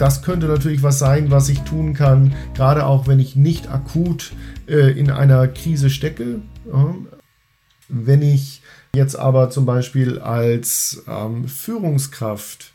das 0.00 0.22
könnte 0.22 0.46
natürlich 0.46 0.82
was 0.82 0.98
sein, 0.98 1.30
was 1.30 1.48
ich 1.50 1.60
tun 1.60 1.92
kann, 1.92 2.34
gerade 2.54 2.86
auch 2.86 3.06
wenn 3.06 3.20
ich 3.20 3.36
nicht 3.36 3.70
akut 3.70 4.32
äh, 4.66 4.98
in 4.98 5.10
einer 5.10 5.46
Krise 5.46 5.90
stecke. 5.90 6.40
Ja. 6.72 6.94
Wenn 7.88 8.22
ich 8.22 8.62
jetzt 8.94 9.16
aber 9.16 9.50
zum 9.50 9.66
Beispiel 9.66 10.18
als 10.18 11.04
ähm, 11.06 11.46
Führungskraft 11.48 12.72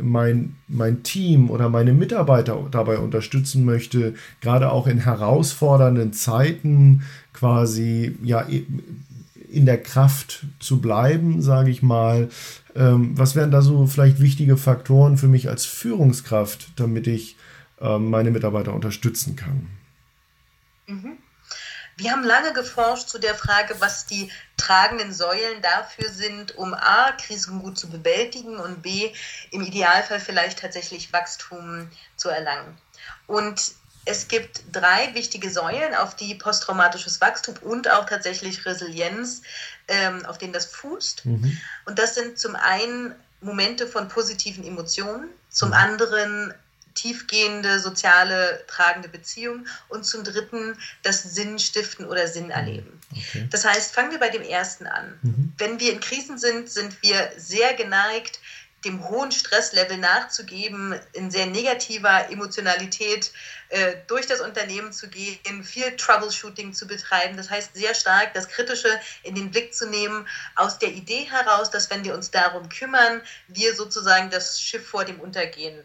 mein, 0.00 0.56
mein 0.68 1.02
Team 1.02 1.50
oder 1.50 1.68
meine 1.68 1.92
Mitarbeiter 1.92 2.58
dabei 2.70 2.98
unterstützen 2.98 3.66
möchte, 3.66 4.14
gerade 4.40 4.72
auch 4.72 4.86
in 4.86 4.98
herausfordernden 4.98 6.14
Zeiten 6.14 7.02
quasi 7.34 8.16
ja 8.22 8.46
in 9.52 9.66
der 9.66 9.82
Kraft 9.82 10.44
zu 10.60 10.80
bleiben, 10.80 11.42
sage 11.42 11.70
ich 11.70 11.82
mal. 11.82 12.28
Ähm, 12.74 13.16
was 13.18 13.34
wären 13.34 13.50
da 13.50 13.62
so 13.62 13.86
vielleicht 13.86 14.20
wichtige 14.20 14.56
Faktoren 14.56 15.18
für 15.18 15.28
mich 15.28 15.48
als 15.48 15.64
Führungskraft, 15.64 16.72
damit 16.76 17.06
ich 17.06 17.36
ähm, 17.80 18.10
meine 18.10 18.30
Mitarbeiter 18.30 18.72
unterstützen 18.74 19.36
kann? 19.36 19.68
Mhm. 20.86 21.18
Wir 21.96 22.10
haben 22.10 22.24
lange 22.24 22.52
geforscht 22.54 23.08
zu 23.08 23.18
der 23.18 23.34
Frage, 23.34 23.76
was 23.78 24.06
die 24.06 24.30
tragenden 24.56 25.12
Säulen 25.12 25.60
dafür 25.60 26.08
sind, 26.08 26.56
um 26.56 26.72
A, 26.72 27.12
Krisen 27.12 27.60
gut 27.60 27.78
zu 27.78 27.90
bewältigen 27.90 28.56
und 28.56 28.82
B, 28.82 29.10
im 29.50 29.60
Idealfall 29.60 30.18
vielleicht 30.18 30.58
tatsächlich 30.58 31.12
Wachstum 31.12 31.90
zu 32.16 32.30
erlangen. 32.30 32.76
Und 33.26 33.74
es 34.04 34.28
gibt 34.28 34.62
drei 34.72 35.14
wichtige 35.14 35.50
Säulen, 35.50 35.94
auf 35.94 36.16
die 36.16 36.34
posttraumatisches 36.34 37.20
Wachstum 37.20 37.54
und 37.60 37.88
auch 37.88 38.06
tatsächlich 38.06 38.66
Resilienz, 38.66 39.42
ähm, 39.88 40.24
auf 40.26 40.38
denen 40.38 40.52
das 40.52 40.66
fußt. 40.66 41.26
Mhm. 41.26 41.56
Und 41.86 41.98
das 41.98 42.14
sind 42.14 42.38
zum 42.38 42.56
einen 42.56 43.14
Momente 43.40 43.86
von 43.86 44.08
positiven 44.08 44.64
Emotionen, 44.66 45.28
zum 45.50 45.68
mhm. 45.68 45.74
anderen 45.74 46.54
tiefgehende 46.94 47.78
soziale 47.78 48.64
tragende 48.66 49.08
Beziehung 49.08 49.66
und 49.88 50.04
zum 50.04 50.24
dritten 50.24 50.76
das 51.02 51.22
Sinnstiften 51.22 52.04
oder 52.04 52.28
Sinn 52.28 52.50
erleben. 52.50 53.00
Okay. 53.12 53.48
Das 53.50 53.64
heißt, 53.64 53.94
fangen 53.94 54.10
wir 54.10 54.18
bei 54.18 54.28
dem 54.28 54.42
ersten 54.42 54.86
an. 54.86 55.18
Mhm. 55.22 55.52
Wenn 55.58 55.80
wir 55.80 55.92
in 55.92 56.00
Krisen 56.00 56.38
sind, 56.38 56.68
sind 56.68 57.02
wir 57.02 57.30
sehr 57.36 57.74
geneigt, 57.74 58.40
dem 58.84 59.08
hohen 59.08 59.32
Stresslevel 59.32 59.96
nachzugeben, 59.98 60.98
in 61.12 61.30
sehr 61.30 61.46
negativer 61.46 62.30
Emotionalität 62.30 63.32
äh, 63.68 63.96
durch 64.06 64.26
das 64.26 64.40
Unternehmen 64.40 64.92
zu 64.92 65.08
gehen, 65.08 65.64
viel 65.64 65.96
Troubleshooting 65.96 66.74
zu 66.74 66.86
betreiben. 66.86 67.36
Das 67.36 67.50
heißt, 67.50 67.74
sehr 67.74 67.94
stark 67.94 68.34
das 68.34 68.48
Kritische 68.48 68.88
in 69.22 69.34
den 69.34 69.50
Blick 69.50 69.74
zu 69.74 69.88
nehmen, 69.88 70.26
aus 70.56 70.78
der 70.78 70.90
Idee 70.90 71.28
heraus, 71.30 71.70
dass 71.70 71.90
wenn 71.90 72.04
wir 72.04 72.14
uns 72.14 72.30
darum 72.30 72.68
kümmern, 72.68 73.22
wir 73.48 73.74
sozusagen 73.74 74.30
das 74.30 74.60
Schiff 74.60 74.86
vor 74.86 75.04
dem 75.04 75.20
Untergehen 75.20 75.84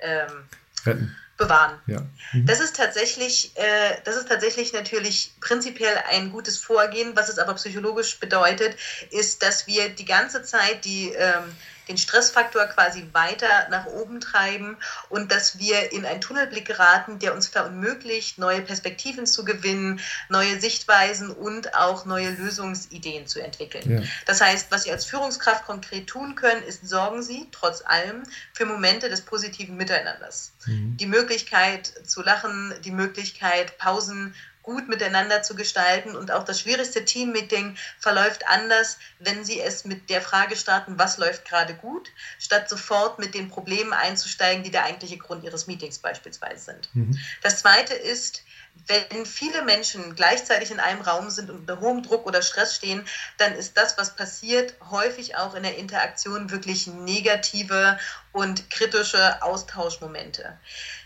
ähm, 0.00 1.08
bewahren. 1.36 1.80
Ja. 1.86 2.00
Mhm. 2.32 2.46
Das 2.46 2.60
ist 2.60 2.76
tatsächlich, 2.76 3.52
äh, 3.56 3.96
das 4.04 4.16
ist 4.16 4.28
tatsächlich 4.28 4.72
natürlich 4.72 5.32
prinzipiell 5.40 5.96
ein 6.10 6.30
gutes 6.30 6.58
Vorgehen. 6.58 7.16
Was 7.16 7.28
es 7.28 7.38
aber 7.38 7.54
psychologisch 7.54 8.18
bedeutet, 8.18 8.76
ist, 9.10 9.42
dass 9.42 9.66
wir 9.66 9.88
die 9.88 10.04
ganze 10.04 10.42
Zeit 10.42 10.84
die 10.84 11.12
ähm, 11.12 11.44
den 11.88 11.98
Stressfaktor 11.98 12.66
quasi 12.66 13.06
weiter 13.12 13.68
nach 13.70 13.86
oben 13.86 14.20
treiben 14.20 14.76
und 15.08 15.32
dass 15.32 15.58
wir 15.58 15.92
in 15.92 16.06
einen 16.06 16.20
Tunnelblick 16.20 16.64
geraten, 16.64 17.18
der 17.18 17.34
uns 17.34 17.48
verunmöglicht, 17.48 18.38
neue 18.38 18.62
Perspektiven 18.62 19.26
zu 19.26 19.44
gewinnen, 19.44 20.00
neue 20.28 20.60
Sichtweisen 20.60 21.30
und 21.30 21.74
auch 21.74 22.04
neue 22.04 22.30
Lösungsideen 22.30 23.26
zu 23.26 23.40
entwickeln. 23.40 24.02
Ja. 24.02 24.08
Das 24.26 24.40
heißt, 24.40 24.70
was 24.70 24.84
Sie 24.84 24.92
als 24.92 25.04
Führungskraft 25.04 25.66
konkret 25.66 26.06
tun 26.06 26.34
können, 26.34 26.62
ist, 26.62 26.86
sorgen 26.86 27.22
Sie 27.22 27.48
trotz 27.52 27.82
allem 27.84 28.22
für 28.52 28.66
Momente 28.66 29.08
des 29.08 29.22
positiven 29.22 29.76
Miteinanders. 29.76 30.52
Mhm. 30.66 30.96
Die 30.96 31.06
Möglichkeit 31.06 31.92
zu 32.06 32.22
lachen, 32.22 32.74
die 32.84 32.90
Möglichkeit, 32.90 33.78
Pausen 33.78 34.34
gut 34.62 34.88
miteinander 34.88 35.42
zu 35.42 35.54
gestalten. 35.54 36.16
Und 36.16 36.30
auch 36.30 36.44
das 36.44 36.60
schwierigste 36.60 37.04
Teammeeting 37.04 37.76
verläuft 37.98 38.46
anders, 38.46 38.98
wenn 39.18 39.44
Sie 39.44 39.60
es 39.60 39.84
mit 39.84 40.08
der 40.10 40.20
Frage 40.20 40.56
starten, 40.56 40.98
was 40.98 41.18
läuft 41.18 41.44
gerade 41.44 41.74
gut, 41.74 42.08
statt 42.38 42.68
sofort 42.68 43.18
mit 43.18 43.34
den 43.34 43.48
Problemen 43.48 43.92
einzusteigen, 43.92 44.62
die 44.62 44.70
der 44.70 44.84
eigentliche 44.84 45.18
Grund 45.18 45.44
Ihres 45.44 45.66
Meetings 45.66 45.98
beispielsweise 45.98 46.64
sind. 46.64 46.88
Mhm. 46.94 47.18
Das 47.42 47.58
Zweite 47.58 47.94
ist, 47.94 48.42
wenn 48.86 49.26
viele 49.26 49.62
Menschen 49.62 50.14
gleichzeitig 50.16 50.70
in 50.70 50.80
einem 50.80 51.02
Raum 51.02 51.30
sind 51.30 51.50
und 51.50 51.58
unter 51.58 51.80
hohem 51.80 52.02
Druck 52.02 52.26
oder 52.26 52.42
Stress 52.42 52.74
stehen, 52.74 53.04
dann 53.38 53.54
ist 53.54 53.76
das, 53.76 53.98
was 53.98 54.16
passiert, 54.16 54.74
häufig 54.90 55.36
auch 55.36 55.54
in 55.54 55.62
der 55.62 55.76
Interaktion 55.76 56.50
wirklich 56.50 56.86
negative 56.86 57.98
und 58.32 58.70
kritische 58.70 59.42
Austauschmomente. 59.42 60.58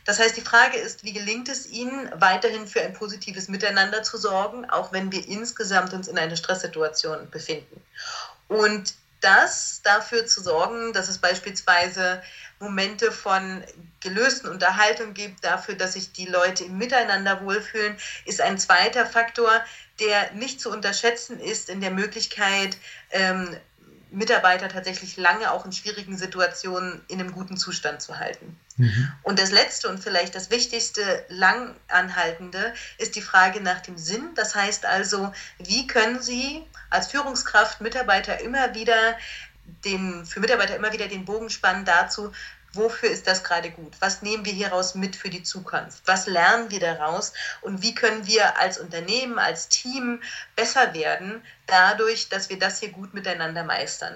Das 0.06 0.21
heißt, 0.21 0.37
die 0.37 0.43
Frage 0.43 0.78
ist, 0.78 1.03
wie 1.05 1.12
gelingt 1.12 1.49
es 1.49 1.69
Ihnen, 1.69 2.09
weiterhin 2.15 2.67
für 2.67 2.81
ein 2.81 2.94
positives 2.94 3.49
Miteinander 3.49 4.03
zu 4.05 4.17
sorgen, 4.17 4.65
auch 4.71 4.93
wenn 4.93 5.11
wir 5.11 5.27
insgesamt 5.28 5.93
uns 5.93 6.06
in 6.09 6.17
einer 6.17 6.37
Stresssituation 6.37 7.28
befinden. 7.31 7.83
Und 8.49 8.95
das 9.21 9.81
dafür 9.83 10.27
zu 10.27 10.43
sorgen, 10.43 10.93
dass 10.93 11.09
es 11.09 11.19
beispielsweise 11.19 12.22
Momente 12.61 13.11
von 13.11 13.65
gelösten 14.00 14.49
Unterhaltung 14.49 15.15
gibt, 15.15 15.45
dafür, 15.45 15.75
dass 15.75 15.95
sich 15.95 16.12
die 16.12 16.27
Leute 16.27 16.65
im 16.65 16.78
Miteinander 16.78 17.43
wohlfühlen, 17.43 17.97
ist 18.25 18.41
ein 18.41 18.59
zweiter 18.59 19.06
Faktor, 19.06 19.50
der 19.99 20.33
nicht 20.33 20.61
zu 20.61 20.71
unterschätzen 20.71 21.41
ist 21.41 21.69
in 21.69 21.81
der 21.81 21.91
Möglichkeit, 21.91 22.77
ähm, 23.11 23.56
Mitarbeiter 24.16 24.69
tatsächlich 24.69 25.19
lange 25.19 25.50
auch 25.50 25.66
in 25.66 25.72
schwierigen 25.72 26.16
Situationen 26.16 27.03
in 27.09 27.21
einem 27.21 27.32
guten 27.32 27.59
Zustand 27.59 28.00
zu 28.00 28.19
halten. 28.19 28.59
Mhm. 28.78 29.12
Und 29.22 29.38
das 29.38 29.53
Letzte 29.53 29.88
und 29.88 30.03
vielleicht 30.03 30.34
das 30.34 30.50
Wichtigste, 30.50 31.25
langanhaltende, 31.28 32.72
ist 32.97 33.15
die 33.15 33.21
Frage 33.21 33.60
nach 33.60 33.81
dem 33.81 33.99
Sinn. 33.99 34.31
Das 34.34 34.54
heißt 34.54 34.87
also, 34.87 35.32
wie 35.59 35.87
können 35.87 36.22
Sie 36.22 36.65
als 36.88 37.09
Führungskraft 37.09 37.82
Mitarbeiter 37.82 38.41
immer 38.41 38.75
wieder 38.75 39.19
den, 39.84 40.25
für 40.25 40.41
Mitarbeiter 40.41 40.77
immer 40.77 40.94
wieder 40.94 41.09
den 41.09 41.27
Bogen 41.27 41.50
spannen 41.50 41.84
dazu, 41.84 42.33
wofür 42.76 43.10
ist 43.10 43.26
das 43.26 43.42
gerade 43.42 43.70
gut? 43.70 43.92
Was 44.00 44.22
nehmen 44.22 44.44
wir 44.44 44.53
hieraus 44.53 44.94
mit 44.94 45.16
für 45.16 45.31
die 45.31 45.42
Zukunft? 45.42 46.03
Was 46.06 46.26
lernen 46.26 46.70
wir 46.70 46.81
daraus? 46.81 47.32
Und 47.62 47.82
wie 47.82 47.94
können 47.94 48.26
wir 48.26 48.59
als 48.59 48.78
Unternehmen, 48.78 49.38
als 49.38 49.69
Team 49.69 50.20
besser 50.54 50.94
werden, 50.94 51.42
dadurch, 51.66 52.28
dass 52.28 52.48
wir 52.50 52.59
das 52.59 52.81
hier 52.81 52.91
gut 52.91 53.15
miteinander 53.15 53.65
meistern? 53.65 54.15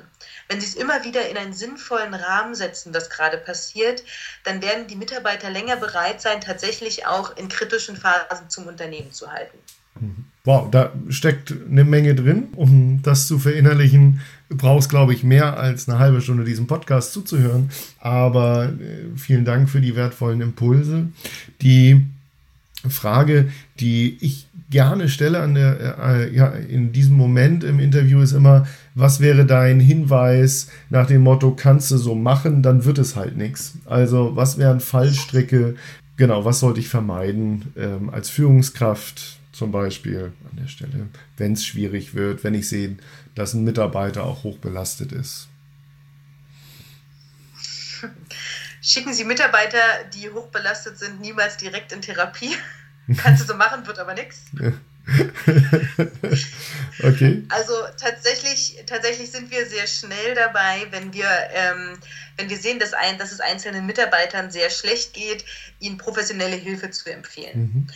Wenn 0.49 0.61
Sie 0.61 0.67
es 0.67 0.75
immer 0.75 1.05
wieder 1.05 1.29
in 1.29 1.37
einen 1.37 1.53
sinnvollen 1.53 2.15
Rahmen 2.15 2.55
setzen, 2.55 2.95
was 2.95 3.11
gerade 3.11 3.39
passiert, 3.39 4.05
dann 4.45 4.63
werden 4.63 4.87
die 4.87 4.97
Mitarbeiter 4.97 5.51
länger 5.51 5.77
bereit 5.77 6.21
sein, 6.21 6.41
tatsächlich 6.41 7.07
auch 7.07 7.37
in 7.37 7.49
kritischen 7.49 7.97
Phasen 7.97 8.51
zum 8.51 8.67
Unternehmen 8.67 9.13
zu 9.13 9.33
halten. 9.33 9.59
Mhm. 9.95 10.30
Wow, 10.45 10.71
da 10.71 10.93
steckt 11.11 11.55
eine 11.71 11.85
Menge 11.85 12.15
drin, 12.15 12.49
um 12.57 13.01
das 13.03 13.27
zu 13.27 13.39
verinnerlichen. 13.39 14.21
Brauchst, 14.49 14.89
glaube 14.89 15.13
ich, 15.13 15.23
mehr 15.23 15.59
als 15.59 15.89
eine 15.89 15.99
halbe 15.99 16.21
Stunde 16.23 16.45
diesem 16.45 16.67
Podcast 16.67 17.13
zuzuhören. 17.13 17.71
Aber 18.01 18.67
äh, 18.67 19.17
vielen 19.17 19.45
Dank 19.45 19.69
für 19.69 19.81
die 19.81 19.97
wertvollen 19.97 20.41
Impulse. 20.41 21.09
Die 21.61 22.07
Frage, 22.89 23.49
die 23.79 24.17
ich 24.21 24.49
gerne 24.71 25.09
stelle 25.09 25.41
an 25.41 25.55
der, 25.55 25.99
äh, 25.99 26.35
ja, 26.35 26.49
in 26.49 26.93
diesem 26.93 27.17
Moment 27.17 27.65
im 27.65 27.81
Interview 27.81 28.21
ist 28.21 28.33
immer, 28.33 28.67
was 28.95 29.21
wäre 29.21 29.45
dein 29.45 29.81
Hinweis 29.81 30.69
nach 30.89 31.07
dem 31.07 31.23
Motto, 31.23 31.55
kannst 31.55 31.91
du 31.91 31.99
so 31.99 32.15
machen, 32.15 32.63
dann 32.63 32.85
wird 32.85 32.99
es 32.99 33.17
halt 33.17 33.37
nichts. 33.37 33.75
Also 33.85 34.37
was 34.37 34.59
wären 34.59 34.81
Fallstricke? 34.81 35.75
Genau, 36.17 36.45
was 36.45 36.61
sollte 36.61 36.81
ich 36.81 36.89
vermeiden 36.89 37.73
ähm, 37.77 38.11
als 38.11 38.31
Führungskraft? 38.31 39.40
Zum 39.61 39.73
Beispiel 39.73 40.33
an 40.51 40.57
der 40.57 40.69
Stelle, 40.69 41.09
wenn 41.37 41.53
es 41.53 41.67
schwierig 41.67 42.15
wird, 42.15 42.45
wenn 42.45 42.55
ich 42.55 42.67
sehe, 42.67 42.97
dass 43.35 43.53
ein 43.53 43.63
Mitarbeiter 43.63 44.25
auch 44.25 44.43
hochbelastet 44.43 45.13
ist. 45.13 45.49
Schicken 48.81 49.13
Sie 49.13 49.25
Mitarbeiter, 49.25 49.83
die 50.15 50.31
hochbelastet 50.31 50.99
sind, 50.99 51.21
niemals 51.21 51.59
direkt 51.59 51.93
in 51.93 52.01
Therapie. 52.01 52.57
Kannst 53.19 53.43
du 53.43 53.49
so 53.49 53.55
machen, 53.55 53.87
wird 53.87 53.99
aber 53.99 54.15
nichts. 54.15 54.45
okay. 57.03 57.45
Also 57.51 57.75
tatsächlich, 58.01 58.83
tatsächlich 58.87 59.31
sind 59.31 59.51
wir 59.51 59.67
sehr 59.67 59.87
schnell 59.87 60.35
dabei, 60.35 60.87
wenn 60.91 61.13
wir, 61.13 61.29
ähm, 61.53 61.99
wenn 62.39 62.49
wir 62.49 62.57
sehen, 62.57 62.79
dass, 62.79 62.95
ein, 62.95 63.19
dass 63.19 63.31
es 63.31 63.41
einzelnen 63.41 63.85
Mitarbeitern 63.85 64.51
sehr 64.51 64.71
schlecht 64.71 65.13
geht, 65.13 65.45
ihnen 65.81 65.99
professionelle 65.99 66.57
Hilfe 66.57 66.91
zu 66.91 67.13
empfehlen. 67.13 67.61
Mhm 67.61 67.87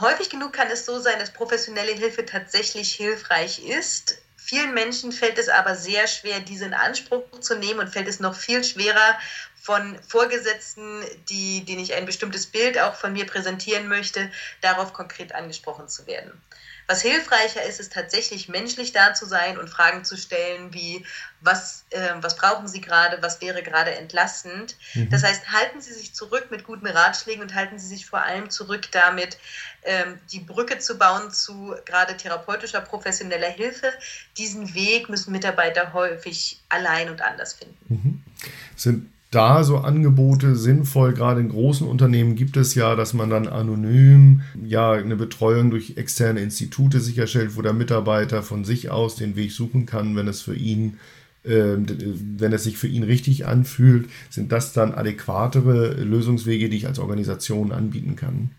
häufig 0.00 0.30
genug 0.30 0.52
kann 0.52 0.68
es 0.70 0.86
so 0.86 0.98
sein, 1.00 1.18
dass 1.18 1.32
professionelle 1.32 1.92
Hilfe 1.92 2.24
tatsächlich 2.24 2.92
hilfreich 2.94 3.64
ist. 3.64 4.18
Vielen 4.36 4.74
Menschen 4.74 5.12
fällt 5.12 5.38
es 5.38 5.48
aber 5.48 5.74
sehr 5.74 6.06
schwer, 6.06 6.40
diese 6.40 6.66
in 6.66 6.74
Anspruch 6.74 7.24
zu 7.40 7.56
nehmen 7.56 7.80
und 7.80 7.88
fällt 7.88 8.08
es 8.08 8.20
noch 8.20 8.34
viel 8.34 8.62
schwerer, 8.62 9.18
von 9.66 9.98
Vorgesetzten, 10.06 11.02
die, 11.28 11.64
denen 11.64 11.80
ich 11.80 11.92
ein 11.92 12.06
bestimmtes 12.06 12.46
Bild 12.46 12.78
auch 12.78 12.94
von 12.94 13.12
mir 13.12 13.26
präsentieren 13.26 13.88
möchte, 13.88 14.30
darauf 14.60 14.92
konkret 14.92 15.34
angesprochen 15.34 15.88
zu 15.88 16.06
werden. 16.06 16.40
Was 16.88 17.02
hilfreicher 17.02 17.64
ist, 17.64 17.80
ist 17.80 17.92
tatsächlich 17.92 18.48
menschlich 18.48 18.92
da 18.92 19.12
zu 19.12 19.26
sein 19.26 19.58
und 19.58 19.68
Fragen 19.68 20.04
zu 20.04 20.16
stellen 20.16 20.72
wie, 20.72 21.04
was, 21.40 21.84
äh, 21.90 22.14
was 22.20 22.36
brauchen 22.36 22.68
Sie 22.68 22.80
gerade, 22.80 23.20
was 23.22 23.40
wäre 23.40 23.62
gerade 23.62 23.94
entlastend. 23.96 24.76
Mhm. 24.94 25.10
Das 25.10 25.24
heißt, 25.24 25.50
halten 25.50 25.80
Sie 25.80 25.92
sich 25.92 26.14
zurück 26.14 26.48
mit 26.50 26.64
guten 26.64 26.86
Ratschlägen 26.86 27.42
und 27.42 27.54
halten 27.54 27.78
Sie 27.78 27.88
sich 27.88 28.06
vor 28.06 28.22
allem 28.22 28.50
zurück 28.50 28.90
damit, 28.92 29.36
ähm, 29.82 30.20
die 30.30 30.40
Brücke 30.40 30.78
zu 30.78 30.96
bauen 30.96 31.32
zu 31.32 31.74
gerade 31.84 32.16
therapeutischer, 32.16 32.80
professioneller 32.80 33.50
Hilfe. 33.50 33.92
Diesen 34.38 34.74
Weg 34.74 35.08
müssen 35.08 35.32
Mitarbeiter 35.32 35.92
häufig 35.92 36.60
allein 36.68 37.10
und 37.10 37.20
anders 37.20 37.54
finden. 37.54 37.76
Mhm. 37.88 38.24
Sind 38.76 39.10
da 39.30 39.64
so 39.64 39.78
Angebote 39.78 40.56
sinnvoll? 40.56 41.12
Gerade 41.14 41.40
in 41.40 41.48
großen 41.48 41.86
Unternehmen 41.86 42.36
gibt 42.36 42.56
es 42.56 42.74
ja, 42.74 42.94
dass 42.94 43.12
man 43.12 43.30
dann 43.30 43.48
anonym 43.48 44.42
ja 44.62 44.92
eine 44.92 45.16
Betreuung 45.16 45.70
durch 45.70 45.96
externe 45.96 46.40
Institute 46.40 47.00
sicherstellt, 47.00 47.56
wo 47.56 47.62
der 47.62 47.72
Mitarbeiter 47.72 48.42
von 48.42 48.64
sich 48.64 48.90
aus 48.90 49.16
den 49.16 49.36
Weg 49.36 49.52
suchen 49.52 49.86
kann, 49.86 50.16
wenn 50.16 50.28
es 50.28 50.42
für 50.42 50.54
ihn 50.54 50.98
äh, 51.44 51.76
wenn 51.76 52.52
es 52.52 52.64
sich 52.64 52.76
für 52.76 52.88
ihn 52.88 53.04
richtig 53.04 53.46
anfühlt, 53.46 54.10
sind 54.30 54.50
das 54.50 54.72
dann 54.72 54.94
adäquatere 54.94 55.94
Lösungswege, 55.94 56.68
die 56.68 56.78
ich 56.78 56.86
als 56.86 56.98
Organisation 56.98 57.70
anbieten 57.70 58.16
kann? 58.16 58.50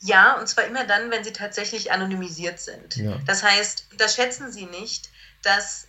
Ja, 0.00 0.38
und 0.38 0.46
zwar 0.48 0.64
immer 0.64 0.86
dann, 0.86 1.10
wenn 1.10 1.24
sie 1.24 1.32
tatsächlich 1.32 1.90
anonymisiert 1.90 2.60
sind. 2.60 2.96
Ja. 2.96 3.18
Das 3.26 3.42
heißt, 3.42 3.88
da 3.96 4.08
schätzen 4.08 4.52
Sie 4.52 4.66
nicht, 4.66 5.10
dass 5.42 5.88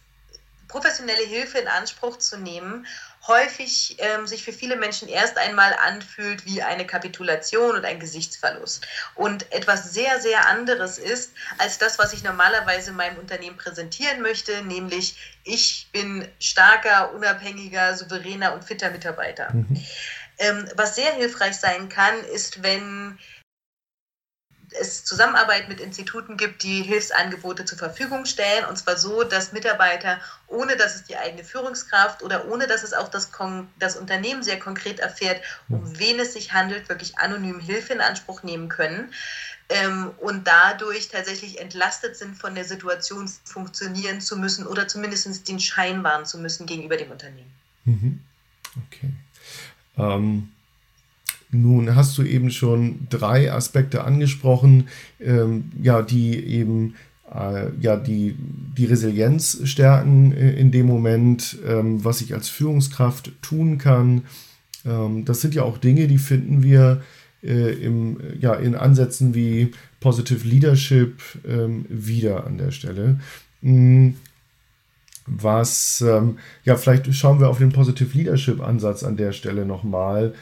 professionelle 0.68 1.26
Hilfe 1.26 1.60
in 1.60 1.68
Anspruch 1.68 2.18
zu 2.18 2.38
nehmen 2.38 2.86
häufig 3.30 3.96
ähm, 4.00 4.28
sich 4.28 4.44
für 4.44 4.52
viele 4.52 4.76
Menschen 4.76 5.08
erst 5.08 5.38
einmal 5.38 5.74
anfühlt 5.74 6.46
wie 6.46 6.62
eine 6.62 6.86
Kapitulation 6.86 7.76
und 7.78 7.86
ein 7.86 8.00
Gesichtsverlust. 8.00 8.86
Und 9.16 9.50
etwas 9.54 9.94
sehr, 9.94 10.20
sehr 10.20 10.48
anderes 10.48 10.98
ist 10.98 11.32
als 11.58 11.78
das, 11.78 11.98
was 11.98 12.12
ich 12.12 12.24
normalerweise 12.24 12.92
meinem 12.92 13.18
Unternehmen 13.18 13.56
präsentieren 13.56 14.22
möchte, 14.22 14.64
nämlich 14.64 15.16
ich 15.44 15.88
bin 15.94 16.28
starker, 16.40 17.14
unabhängiger, 17.14 17.96
souveräner 17.96 18.54
und 18.54 18.66
fitter 18.66 18.92
Mitarbeiter. 18.92 19.54
Mhm. 19.54 19.86
Ähm, 20.40 20.70
was 20.76 20.96
sehr 20.96 21.14
hilfreich 21.14 21.56
sein 21.58 21.90
kann, 21.90 22.24
ist, 22.34 22.64
wenn 22.64 23.18
es 24.72 25.04
Zusammenarbeit 25.04 25.70
mit 25.70 25.80
Instituten 25.80 26.38
gibt, 26.38 26.64
die 26.64 26.84
Hilfsangebote 26.84 27.66
zur 27.66 27.78
Verfügung 27.78 28.26
stellen. 28.26 28.66
Und 28.66 28.78
zwar 28.78 28.98
so, 28.98 29.24
dass 29.24 29.52
Mitarbeiter, 29.52 30.20
ohne 30.48 30.76
dass 30.76 30.96
es 30.96 31.04
die 31.06 31.18
eigene 31.18 31.44
Führungskraft 31.44 32.24
oder 32.24 32.48
ohne 32.48 32.68
dass 32.68 32.84
es 32.84 32.94
auch 32.94 33.10
das, 33.10 33.32
das 33.80 33.98
Unternehmen 33.98 34.44
sehr 34.44 34.60
konkret 34.60 35.00
erfährt, 35.00 35.42
um 35.70 35.82
mhm. 35.82 36.00
wen 36.00 36.20
es 36.20 36.34
sich 36.34 36.54
handelt, 36.54 36.90
wirklich 36.90 37.18
anonym 37.18 37.60
Hilfe 37.60 37.94
in 37.94 38.02
Anspruch 38.02 38.44
nehmen 38.44 38.70
können. 38.70 39.14
Ähm, 39.70 40.12
und 40.20 40.48
dadurch 40.48 41.10
tatsächlich 41.10 41.60
entlastet 41.60 42.16
sind 42.16 42.36
von 42.36 42.56
der 42.56 42.66
Situation, 42.66 43.30
funktionieren 43.44 44.20
zu 44.20 44.38
müssen 44.38 44.66
oder 44.66 44.88
zumindest 44.88 45.48
den 45.48 45.60
Schein 45.60 46.04
wahren 46.04 46.26
zu 46.26 46.40
müssen 46.40 46.66
gegenüber 46.66 46.98
dem 46.98 47.12
Unternehmen. 47.12 47.54
Mhm. 47.86 48.20
Okay. 48.88 49.12
Ähm 49.98 50.52
nun 51.52 51.96
hast 51.96 52.18
du 52.18 52.24
eben 52.24 52.52
schon 52.52 53.08
drei 53.10 53.52
Aspekte 53.52 54.04
angesprochen, 54.04 54.88
ähm, 55.20 55.72
ja, 55.82 56.02
die 56.02 56.38
eben 56.38 56.96
äh, 57.34 57.68
ja, 57.80 57.96
die, 57.96 58.36
die 58.78 58.86
Resilienz 58.86 59.62
stärken 59.64 60.32
äh, 60.32 60.52
in 60.54 60.72
dem 60.72 60.86
Moment, 60.86 61.58
ähm, 61.68 62.04
was 62.04 62.22
ich 62.22 62.34
als 62.34 62.50
Führungskraft 62.50 63.32
tun 63.42 63.78
kann. 63.78 64.24
Ähm, 64.86 65.26
das 65.26 65.42
sind 65.42 65.56
ja 65.56 65.64
auch 65.64 65.78
Dinge, 65.78 66.08
die 66.08 66.18
finden 66.18 66.64
wir 66.64 67.02
äh, 67.44 67.74
im, 67.74 68.18
ja, 68.40 68.54
in 68.54 68.76
Ansätzen 68.76 69.34
wie 69.34 69.72
Positive 70.00 70.48
Leadership 70.48 71.22
ähm, 71.48 71.86
wieder 71.90 72.46
an 72.46 72.58
der 72.58 72.72
Stelle. 72.72 73.20
Mhm 73.62 74.16
was, 75.32 76.02
ähm, 76.02 76.40
ja, 76.64 76.76
vielleicht 76.76 77.14
schauen 77.14 77.40
wir 77.40 77.50
auf 77.50 77.60
den 77.60 77.72
Positive 77.72 78.18
Leadership 78.18 78.62
Ansatz 78.62 79.04
an 79.04 79.18
der 79.18 79.32
Stelle 79.32 79.66
nochmal. 79.66 80.34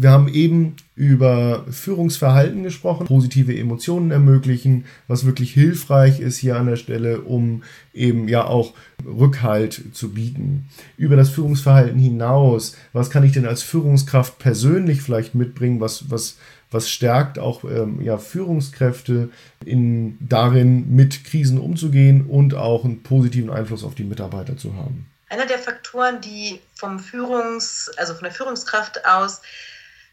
Wir 0.00 0.12
haben 0.12 0.28
eben 0.28 0.76
über 0.94 1.66
Führungsverhalten 1.70 2.62
gesprochen, 2.62 3.06
positive 3.06 3.54
Emotionen 3.54 4.10
ermöglichen, 4.10 4.86
was 5.08 5.26
wirklich 5.26 5.52
hilfreich 5.52 6.20
ist 6.20 6.38
hier 6.38 6.56
an 6.56 6.68
der 6.68 6.76
Stelle, 6.76 7.20
um 7.20 7.64
eben 7.92 8.26
ja 8.26 8.44
auch 8.46 8.72
Rückhalt 9.04 9.82
zu 9.92 10.14
bieten. 10.14 10.70
Über 10.96 11.16
das 11.16 11.28
Führungsverhalten 11.28 11.98
hinaus, 11.98 12.78
was 12.94 13.10
kann 13.10 13.24
ich 13.24 13.32
denn 13.32 13.44
als 13.44 13.62
Führungskraft 13.62 14.38
persönlich 14.38 15.02
vielleicht 15.02 15.34
mitbringen, 15.34 15.80
was, 15.80 16.10
was, 16.10 16.38
was 16.70 16.88
stärkt 16.88 17.38
auch 17.38 17.64
ähm, 17.64 18.00
ja, 18.00 18.16
Führungskräfte 18.16 19.28
in, 19.66 20.16
darin, 20.18 20.96
mit 20.96 21.24
Krisen 21.24 21.58
umzugehen 21.58 22.24
und 22.24 22.54
auch 22.54 22.86
einen 22.86 23.02
positiven 23.02 23.50
Einfluss 23.50 23.84
auf 23.84 23.96
die 23.96 24.04
Mitarbeiter 24.04 24.56
zu 24.56 24.74
haben. 24.76 25.10
Einer 25.28 25.44
der 25.44 25.58
Faktoren, 25.58 26.22
die 26.22 26.58
vom 26.74 26.98
Führungs, 26.98 27.90
also 27.98 28.14
von 28.14 28.24
der 28.24 28.32
Führungskraft 28.32 29.04
aus 29.04 29.42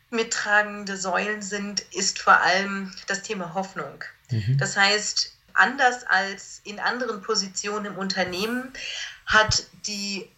mittragende 0.09 0.97
Säulen 0.97 1.41
sind, 1.41 1.81
ist 1.93 2.19
vor 2.19 2.39
allem 2.39 2.93
das 3.07 3.23
Thema 3.23 3.53
Hoffnung. 3.53 4.03
Mhm. 4.29 4.57
Das 4.57 4.77
heißt, 4.77 5.33
anders 5.53 6.05
als 6.07 6.61
in 6.63 6.79
anderen 6.79 7.21
Positionen 7.21 7.85
im 7.85 7.97
Unternehmen 7.97 8.71
hat 9.25 9.63
die 9.85 10.29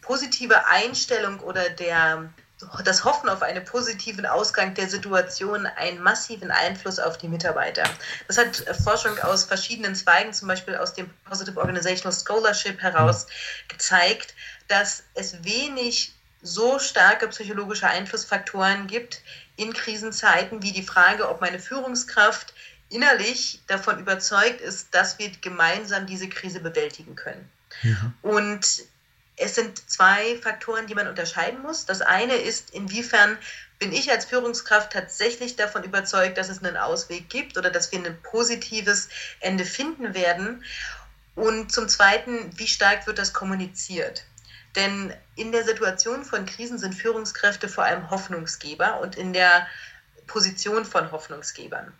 positive 0.00 0.66
Einstellung 0.66 1.40
oder 1.40 1.68
der, 1.70 2.30
das 2.84 3.04
Hoffen 3.04 3.28
auf 3.28 3.42
einen 3.42 3.64
positiven 3.64 4.26
Ausgang 4.26 4.74
der 4.74 4.88
Situation 4.88 5.66
einen 5.66 6.00
massiven 6.00 6.50
Einfluss 6.50 6.98
auf 6.98 7.18
die 7.18 7.28
Mitarbeiter. 7.28 7.84
Das 8.28 8.38
hat 8.38 8.64
Forschung 8.82 9.18
aus 9.20 9.44
verschiedenen 9.44 9.94
Zweigen, 9.94 10.32
zum 10.32 10.48
Beispiel 10.48 10.76
aus 10.76 10.94
dem 10.94 11.10
Positive 11.24 11.58
Organizational 11.58 12.12
Scholarship 12.16 12.80
heraus 12.80 13.26
gezeigt, 13.68 14.34
dass 14.68 15.04
es 15.14 15.44
wenig 15.44 16.14
so 16.42 16.78
starke 16.78 17.28
psychologische 17.28 17.86
Einflussfaktoren 17.86 18.86
gibt 18.86 19.22
in 19.56 19.72
Krisenzeiten 19.72 20.62
wie 20.62 20.72
die 20.72 20.82
Frage, 20.82 21.28
ob 21.28 21.40
meine 21.40 21.58
Führungskraft 21.58 22.52
innerlich 22.88 23.60
davon 23.66 23.98
überzeugt 23.98 24.60
ist, 24.60 24.88
dass 24.92 25.18
wir 25.18 25.30
gemeinsam 25.40 26.06
diese 26.06 26.28
Krise 26.28 26.60
bewältigen 26.60 27.14
können. 27.14 27.48
Ja. 27.82 28.12
Und 28.22 28.82
es 29.36 29.54
sind 29.54 29.90
zwei 29.90 30.36
Faktoren, 30.42 30.86
die 30.86 30.94
man 30.94 31.08
unterscheiden 31.08 31.62
muss. 31.62 31.86
Das 31.86 32.02
eine 32.02 32.34
ist, 32.34 32.70
inwiefern 32.70 33.38
bin 33.78 33.92
ich 33.92 34.10
als 34.10 34.26
Führungskraft 34.26 34.92
tatsächlich 34.92 35.56
davon 35.56 35.82
überzeugt, 35.84 36.38
dass 36.38 36.48
es 36.48 36.62
einen 36.62 36.76
Ausweg 36.76 37.28
gibt 37.28 37.56
oder 37.56 37.70
dass 37.70 37.90
wir 37.90 37.98
ein 37.98 38.22
positives 38.22 39.08
Ende 39.40 39.64
finden 39.64 40.14
werden. 40.14 40.62
Und 41.34 41.72
zum 41.72 41.88
Zweiten, 41.88 42.50
wie 42.58 42.68
stark 42.68 43.06
wird 43.06 43.18
das 43.18 43.32
kommuniziert? 43.32 44.24
Denn 44.74 45.12
in 45.36 45.52
der 45.52 45.64
Situation 45.64 46.24
von 46.24 46.46
Krisen 46.46 46.78
sind 46.78 46.94
Führungskräfte 46.94 47.68
vor 47.68 47.84
allem 47.84 48.10
Hoffnungsgeber 48.10 49.00
und 49.00 49.16
in 49.16 49.32
der 49.32 49.66
Position 50.26 50.84
von 50.84 51.12
Hoffnungsgebern. 51.12 51.92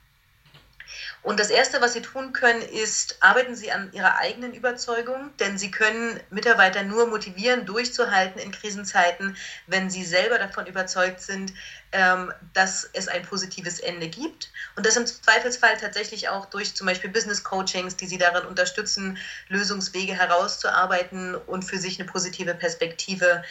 Und 1.22 1.38
das 1.38 1.50
Erste, 1.50 1.80
was 1.80 1.92
Sie 1.92 2.02
tun 2.02 2.32
können, 2.32 2.62
ist, 2.62 3.16
arbeiten 3.20 3.54
Sie 3.54 3.70
an 3.70 3.92
Ihrer 3.92 4.18
eigenen 4.18 4.54
Überzeugung, 4.54 5.30
denn 5.38 5.56
Sie 5.56 5.70
können 5.70 6.18
Mitarbeiter 6.30 6.82
nur 6.82 7.06
motivieren, 7.06 7.64
durchzuhalten 7.64 8.40
in 8.40 8.50
Krisenzeiten, 8.50 9.36
wenn 9.66 9.90
Sie 9.90 10.04
selber 10.04 10.38
davon 10.38 10.66
überzeugt 10.66 11.20
sind, 11.20 11.52
ähm, 11.92 12.32
dass 12.54 12.88
es 12.92 13.08
ein 13.08 13.22
positives 13.22 13.78
Ende 13.78 14.08
gibt. 14.08 14.50
Und 14.76 14.86
das 14.86 14.96
im 14.96 15.06
Zweifelsfall 15.06 15.76
tatsächlich 15.76 16.28
auch 16.28 16.46
durch 16.46 16.74
zum 16.74 16.86
Beispiel 16.86 17.10
Business 17.10 17.44
Coachings, 17.44 17.96
die 17.96 18.06
Sie 18.06 18.18
darin 18.18 18.46
unterstützen, 18.46 19.18
Lösungswege 19.48 20.14
herauszuarbeiten 20.14 21.34
und 21.34 21.64
für 21.64 21.78
sich 21.78 22.00
eine 22.00 22.08
positive 22.08 22.54
Perspektive 22.54 23.42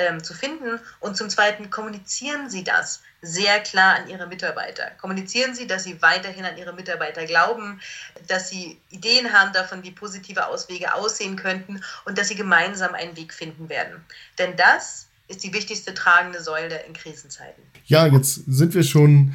ähm, 0.00 0.24
zu 0.24 0.34
finden. 0.34 0.80
Und 0.98 1.16
zum 1.16 1.28
Zweiten 1.28 1.70
kommunizieren 1.70 2.48
Sie 2.48 2.64
das 2.64 3.02
sehr 3.22 3.60
klar 3.60 3.96
an 3.96 4.08
Ihre 4.08 4.26
Mitarbeiter. 4.26 4.90
Kommunizieren 5.00 5.54
Sie, 5.54 5.66
dass 5.66 5.84
Sie 5.84 6.00
weiterhin 6.00 6.44
an 6.44 6.56
Ihre 6.56 6.72
Mitarbeiter 6.72 7.26
glauben, 7.26 7.80
dass 8.26 8.48
Sie 8.48 8.78
Ideen 8.90 9.32
haben 9.32 9.52
davon, 9.52 9.82
wie 9.82 9.90
positive 9.90 10.46
Auswege 10.46 10.94
aussehen 10.94 11.36
könnten 11.36 11.82
und 12.06 12.16
dass 12.16 12.28
Sie 12.28 12.34
gemeinsam 12.34 12.94
einen 12.94 13.16
Weg 13.16 13.34
finden 13.34 13.68
werden. 13.68 14.02
Denn 14.38 14.56
das 14.56 15.08
ist 15.28 15.44
die 15.44 15.52
wichtigste 15.52 15.94
tragende 15.94 16.42
Säule 16.42 16.80
in 16.88 16.94
Krisenzeiten. 16.94 17.62
Ja, 17.84 18.06
jetzt 18.06 18.42
sind 18.46 18.74
wir 18.74 18.82
schon 18.82 19.34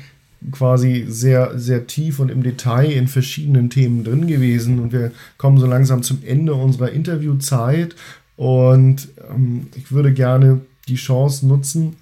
quasi 0.52 1.06
sehr, 1.08 1.58
sehr 1.58 1.88
tief 1.88 2.20
und 2.20 2.30
im 2.30 2.44
Detail 2.44 2.92
in 2.92 3.08
verschiedenen 3.08 3.70
Themen 3.70 4.04
drin 4.04 4.28
gewesen 4.28 4.80
und 4.80 4.92
wir 4.92 5.12
kommen 5.38 5.58
so 5.58 5.66
langsam 5.66 6.04
zum 6.04 6.24
Ende 6.24 6.54
unserer 6.54 6.92
Interviewzeit 6.92 7.96
und 8.38 9.10
ähm, 9.30 9.68
ich 9.76 9.92
würde 9.92 10.14
gerne 10.14 10.62
die 10.88 10.96
Chance 10.96 11.48
nutzen, 11.48 11.96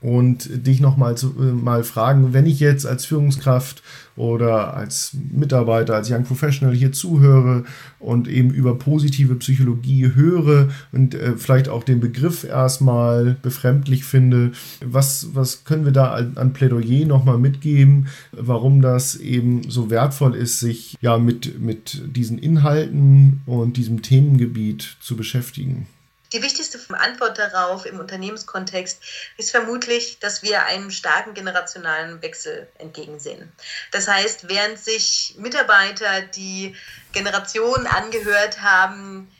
und 0.00 0.66
dich 0.66 0.80
nochmal 0.80 1.14
äh, 1.14 1.52
mal 1.52 1.84
fragen, 1.84 2.32
wenn 2.32 2.46
ich 2.46 2.60
jetzt 2.60 2.86
als 2.86 3.04
Führungskraft 3.04 3.82
oder 4.16 4.74
als 4.74 5.14
Mitarbeiter, 5.30 5.94
als 5.94 6.10
Young 6.10 6.24
Professional 6.24 6.74
hier 6.74 6.92
zuhöre 6.92 7.64
und 7.98 8.28
eben 8.28 8.50
über 8.50 8.78
positive 8.78 9.34
Psychologie 9.36 10.12
höre 10.14 10.68
und 10.92 11.14
äh, 11.14 11.36
vielleicht 11.36 11.68
auch 11.68 11.84
den 11.84 12.00
Begriff 12.00 12.44
erstmal 12.44 13.36
befremdlich 13.42 14.04
finde, 14.04 14.52
was, 14.84 15.28
was 15.34 15.64
können 15.64 15.84
wir 15.84 15.92
da 15.92 16.12
an, 16.14 16.32
an 16.36 16.52
Plädoyer 16.52 17.06
nochmal 17.06 17.38
mitgeben, 17.38 18.08
warum 18.32 18.80
das 18.80 19.16
eben 19.16 19.68
so 19.68 19.90
wertvoll 19.90 20.34
ist, 20.34 20.60
sich 20.60 20.96
ja 21.00 21.18
mit, 21.18 21.60
mit 21.60 22.02
diesen 22.16 22.38
Inhalten 22.38 23.42
und 23.46 23.76
diesem 23.76 24.02
Themengebiet 24.02 24.96
zu 25.00 25.16
beschäftigen? 25.16 25.86
Die 26.32 26.42
wichtigste 26.42 26.78
Antwort 26.94 27.38
darauf 27.38 27.86
im 27.86 28.00
Unternehmenskontext 28.00 29.00
ist 29.36 29.50
vermutlich, 29.50 30.18
dass 30.18 30.42
wir 30.42 30.64
einem 30.64 30.90
starken 30.90 31.34
generationalen 31.34 32.20
Wechsel 32.22 32.68
entgegensehen. 32.78 33.52
Das 33.92 34.08
heißt, 34.08 34.48
während 34.48 34.78
sich 34.78 35.34
Mitarbeiter, 35.38 36.22
die 36.22 36.74
Generationen 37.12 37.86
angehört 37.86 38.60
haben, 38.60 39.30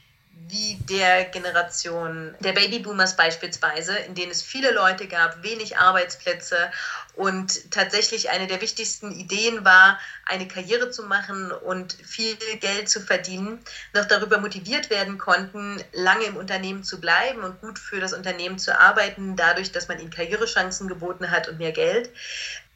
wie 0.49 0.79
der 0.88 1.25
Generation 1.25 2.35
der 2.41 2.53
Babyboomers 2.53 3.17
beispielsweise, 3.17 3.97
in 3.97 4.15
denen 4.15 4.31
es 4.31 4.43
viele 4.43 4.71
Leute 4.71 5.09
gab, 5.09 5.43
wenig 5.43 5.76
Arbeitsplätze 5.76 6.71
und 7.15 7.71
tatsächlich 7.73 8.31
eine 8.31 8.47
der 8.47 8.61
wichtigsten 8.61 9.11
Ideen 9.12 9.65
war, 9.65 9.99
eine 10.25 10.47
Karriere 10.47 10.91
zu 10.91 11.03
machen 11.03 11.50
und 11.50 11.95
viel 11.95 12.37
Geld 12.61 12.88
zu 12.88 13.00
verdienen, 13.00 13.59
noch 13.93 14.05
darüber 14.05 14.38
motiviert 14.38 14.88
werden 14.91 15.19
konnten, 15.19 15.83
lange 15.93 16.25
im 16.25 16.37
Unternehmen 16.37 16.85
zu 16.85 17.00
bleiben 17.00 17.43
und 17.43 17.61
gut 17.61 17.79
für 17.79 17.99
das 17.99 18.12
Unternehmen 18.12 18.59
zu 18.59 18.79
arbeiten, 18.79 19.35
dadurch, 19.35 19.73
dass 19.73 19.88
man 19.88 19.99
ihnen 19.99 20.11
Karrierechancen 20.11 20.87
geboten 20.87 21.31
hat 21.31 21.49
und 21.49 21.59
mehr 21.59 21.73
Geld, 21.73 22.11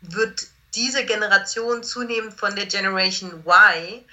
wird 0.01 0.47
diese 0.75 1.05
Generation 1.05 1.83
zunehmend 1.83 2.35
von 2.39 2.55
der 2.57 2.67
Generation 2.67 3.45
Y 3.45 4.05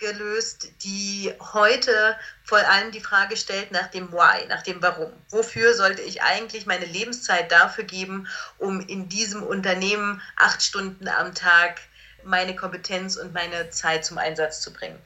gelöst, 0.00 0.68
die 0.82 1.32
heute 1.52 2.16
vor 2.42 2.58
allem 2.58 2.90
die 2.90 3.00
Frage 3.00 3.36
stellt 3.36 3.70
nach 3.70 3.86
dem 3.86 4.10
Why, 4.12 4.46
nach 4.48 4.62
dem 4.62 4.82
Warum. 4.82 5.12
Wofür 5.28 5.74
sollte 5.74 6.02
ich 6.02 6.22
eigentlich 6.22 6.66
meine 6.66 6.86
Lebenszeit 6.86 7.52
dafür 7.52 7.84
geben, 7.84 8.26
um 8.58 8.80
in 8.80 9.08
diesem 9.08 9.42
Unternehmen 9.44 10.20
acht 10.36 10.62
Stunden 10.62 11.06
am 11.06 11.34
Tag 11.34 11.80
meine 12.24 12.56
Kompetenz 12.56 13.16
und 13.16 13.32
meine 13.32 13.70
Zeit 13.70 14.04
zum 14.04 14.18
Einsatz 14.18 14.60
zu 14.60 14.72
bringen. 14.72 14.98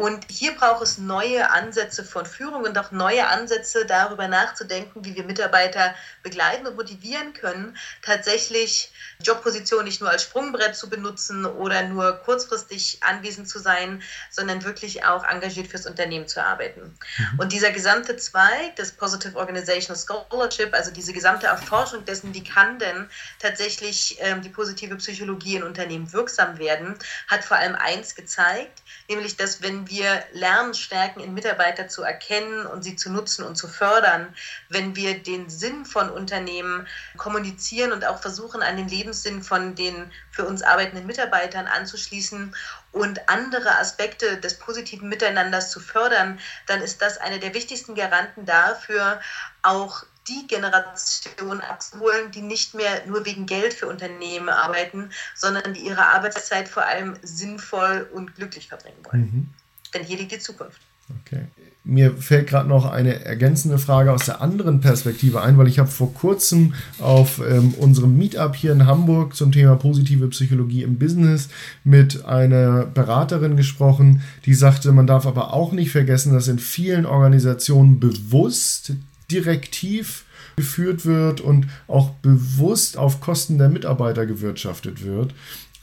Und 0.00 0.24
hier 0.30 0.54
braucht 0.54 0.82
es 0.82 0.96
neue 0.96 1.50
Ansätze 1.50 2.04
von 2.04 2.24
Führung 2.24 2.64
und 2.64 2.78
auch 2.78 2.90
neue 2.90 3.26
Ansätze 3.26 3.84
darüber 3.84 4.28
nachzudenken, 4.28 5.04
wie 5.04 5.14
wir 5.14 5.24
Mitarbeiter 5.24 5.94
begleiten 6.22 6.66
und 6.66 6.76
motivieren 6.76 7.34
können, 7.34 7.76
tatsächlich 8.00 8.92
Jobposition 9.22 9.84
nicht 9.84 10.00
nur 10.00 10.08
als 10.08 10.22
Sprungbrett 10.22 10.74
zu 10.74 10.88
benutzen 10.88 11.44
oder 11.44 11.82
nur 11.82 12.12
kurzfristig 12.24 13.02
anwesend 13.02 13.48
zu 13.48 13.58
sein, 13.58 14.02
sondern 14.30 14.64
wirklich 14.64 15.04
auch 15.04 15.22
engagiert 15.24 15.66
fürs 15.66 15.86
Unternehmen 15.86 16.28
zu 16.28 16.42
arbeiten. 16.42 16.96
Mhm. 17.18 17.40
Und 17.40 17.52
dieser 17.52 17.70
gesamte 17.70 18.16
Zweig 18.16 18.76
des 18.76 18.92
Positive 18.92 19.36
Organizational 19.36 20.00
Scholarship, 20.00 20.72
also 20.72 20.90
diese 20.90 21.12
gesamte 21.12 21.48
Erforschung 21.48 22.06
dessen, 22.06 22.32
wie 22.32 22.44
kann 22.44 22.78
denn 22.78 23.10
tatsächlich 23.38 24.16
ähm, 24.20 24.40
die 24.40 24.48
positive 24.48 24.96
Psychologie 24.96 25.56
in 25.56 25.62
Unternehmen 25.62 26.10
wirksam 26.12 26.58
werden, 26.58 26.94
hat 27.28 27.44
vor 27.44 27.58
allem 27.58 27.74
eins 27.74 28.14
gezeigt, 28.14 28.82
nämlich 29.08 29.29
dass 29.36 29.62
wenn 29.62 29.88
wir 29.88 30.24
lernen, 30.32 30.74
Stärken 30.74 31.20
in 31.20 31.34
Mitarbeiter 31.34 31.88
zu 31.88 32.02
erkennen 32.02 32.66
und 32.66 32.82
sie 32.82 32.96
zu 32.96 33.10
nutzen 33.10 33.44
und 33.44 33.56
zu 33.56 33.68
fördern, 33.68 34.34
wenn 34.68 34.96
wir 34.96 35.22
den 35.22 35.50
Sinn 35.50 35.84
von 35.84 36.10
Unternehmen 36.10 36.86
kommunizieren 37.16 37.92
und 37.92 38.04
auch 38.04 38.20
versuchen, 38.20 38.62
an 38.62 38.76
den 38.76 38.88
Lebenssinn 38.88 39.42
von 39.42 39.74
den 39.74 40.10
für 40.30 40.44
uns 40.44 40.62
arbeitenden 40.62 41.06
Mitarbeitern 41.06 41.66
anzuschließen 41.66 42.54
und 42.92 43.28
andere 43.28 43.78
Aspekte 43.78 44.38
des 44.38 44.58
positiven 44.58 45.08
Miteinanders 45.08 45.70
zu 45.70 45.80
fördern, 45.80 46.40
dann 46.66 46.80
ist 46.80 47.02
das 47.02 47.18
eine 47.18 47.38
der 47.38 47.54
wichtigsten 47.54 47.94
Garanten 47.94 48.46
dafür, 48.46 49.20
auch 49.62 50.04
die 50.30 50.46
Generation 50.46 51.60
abzuholen, 51.60 52.30
die 52.32 52.42
nicht 52.42 52.74
mehr 52.74 53.06
nur 53.06 53.26
wegen 53.26 53.46
Geld 53.46 53.74
für 53.74 53.88
Unternehmen 53.88 54.48
arbeiten, 54.48 55.10
sondern 55.34 55.74
die 55.74 55.80
ihre 55.80 56.06
Arbeitszeit 56.06 56.68
vor 56.68 56.84
allem 56.84 57.14
sinnvoll 57.22 58.08
und 58.12 58.36
glücklich 58.36 58.68
verbringen 58.68 58.98
wollen. 59.04 59.20
Mhm. 59.20 59.48
Denn 59.92 60.04
hier 60.04 60.18
liegt 60.18 60.32
die 60.32 60.38
Zukunft. 60.38 60.80
Okay. 61.26 61.46
Mir 61.82 62.14
fällt 62.14 62.46
gerade 62.46 62.68
noch 62.68 62.84
eine 62.84 63.24
ergänzende 63.24 63.78
Frage 63.78 64.12
aus 64.12 64.26
der 64.26 64.42
anderen 64.42 64.80
Perspektive 64.80 65.40
ein, 65.40 65.56
weil 65.56 65.66
ich 65.66 65.78
habe 65.78 65.90
vor 65.90 66.12
kurzem 66.12 66.74
auf 67.00 67.40
ähm, 67.40 67.74
unserem 67.74 68.16
Meetup 68.16 68.54
hier 68.54 68.72
in 68.72 68.86
Hamburg 68.86 69.34
zum 69.34 69.50
Thema 69.50 69.76
positive 69.76 70.28
Psychologie 70.28 70.82
im 70.82 70.98
Business 70.98 71.48
mit 71.82 72.26
einer 72.26 72.84
Beraterin 72.84 73.56
gesprochen, 73.56 74.22
die 74.44 74.54
sagte, 74.54 74.92
man 74.92 75.06
darf 75.06 75.26
aber 75.26 75.54
auch 75.54 75.72
nicht 75.72 75.90
vergessen, 75.90 76.34
dass 76.34 76.48
in 76.48 76.58
vielen 76.58 77.06
Organisationen 77.06 77.98
bewusst 77.98 78.92
direktiv 79.30 80.24
geführt 80.56 81.06
wird 81.06 81.40
und 81.40 81.66
auch 81.88 82.10
bewusst 82.22 82.96
auf 82.96 83.20
Kosten 83.20 83.58
der 83.58 83.68
Mitarbeiter 83.68 84.26
gewirtschaftet 84.26 85.04
wird. 85.04 85.34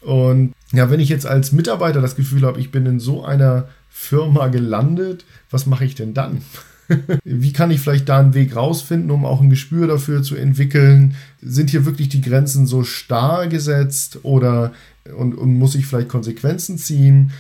Und 0.02 0.54
ja, 0.72 0.90
wenn 0.90 1.00
ich 1.00 1.10
jetzt 1.10 1.26
als 1.26 1.52
Mitarbeiter 1.52 2.02
das 2.02 2.16
Gefühl 2.16 2.44
habe, 2.44 2.60
ich 2.60 2.72
bin 2.72 2.86
in 2.86 3.00
so 3.00 3.26
einer 3.26 3.68
Firma 3.90 4.48
gelandet, 4.48 5.26
was 5.50 5.66
mache 5.66 5.86
ich 5.86 5.96
denn 5.96 6.14
dann? 6.14 6.42
Wie 7.24 7.52
kann 7.52 7.72
ich 7.72 7.82
vielleicht 7.82 8.08
da 8.08 8.20
einen 8.20 8.34
Weg 8.34 8.56
rausfinden, 8.56 9.12
um 9.12 9.26
auch 9.26 9.42
ein 9.42 9.50
Gespür 9.50 9.88
dafür 9.88 10.24
zu 10.24 10.36
entwickeln? 10.36 11.16
Sind 11.42 11.70
hier 11.70 11.86
wirklich 11.86 12.10
die 12.10 12.22
Grenzen 12.22 12.68
so 12.68 12.84
starr 12.84 13.48
gesetzt 13.48 14.20
oder 14.24 14.74
und, 15.18 15.36
und 15.36 15.56
muss 15.56 15.76
ich 15.76 15.86
vielleicht 15.86 16.10
Konsequenzen 16.10 16.78
ziehen? 16.78 17.32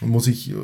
Muss 0.00 0.26
ich, 0.26 0.50
äh, 0.50 0.54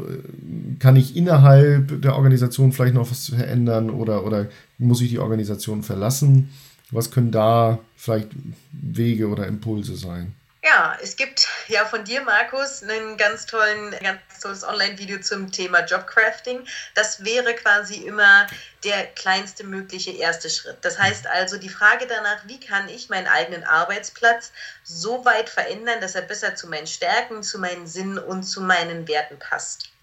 kann 0.78 0.96
ich 0.96 1.16
innerhalb 1.16 2.00
der 2.02 2.16
Organisation 2.16 2.72
vielleicht 2.72 2.94
noch 2.94 3.10
was 3.10 3.28
verändern 3.28 3.90
oder, 3.90 4.24
oder 4.24 4.48
muss 4.78 5.00
ich 5.00 5.10
die 5.10 5.18
Organisation 5.18 5.82
verlassen? 5.82 6.50
Was 6.90 7.10
können 7.10 7.32
da 7.32 7.78
vielleicht 7.96 8.28
Wege 8.72 9.28
oder 9.28 9.46
Impulse 9.46 9.96
sein? 9.96 10.32
Ja, 10.66 10.97
es 11.02 11.16
gibt 11.16 11.47
ja 11.68 11.85
von 11.85 12.04
dir, 12.04 12.23
Markus, 12.23 12.83
einen 12.83 13.18
ganz 13.18 13.44
tollen, 13.44 13.90
ganz 14.00 14.21
tolles 14.40 14.64
Online-Video 14.64 15.21
zum 15.21 15.52
Thema 15.52 15.85
Jobcrafting. 15.85 16.66
Das 16.94 17.23
wäre 17.23 17.52
quasi 17.52 17.97
immer 17.97 18.47
der 18.83 19.04
kleinste 19.09 19.64
mögliche 19.64 20.12
erste 20.12 20.49
Schritt. 20.49 20.78
Das 20.80 20.99
heißt 20.99 21.26
also 21.26 21.59
die 21.59 21.68
Frage 21.68 22.06
danach, 22.06 22.38
wie 22.47 22.59
kann 22.61 22.88
ich 22.88 23.11
meinen 23.11 23.26
eigenen 23.26 23.64
Arbeitsplatz 23.64 24.52
so 24.83 25.26
weit 25.26 25.50
verändern, 25.50 26.00
dass 26.00 26.14
er 26.14 26.23
besser 26.23 26.54
zu 26.54 26.66
meinen 26.66 26.87
Stärken, 26.87 27.42
zu 27.42 27.59
meinen 27.59 27.87
Sinnen 27.87 28.16
und 28.16 28.44
zu 28.44 28.62
meinen 28.62 29.06
Werten 29.06 29.38
passt 29.38 29.93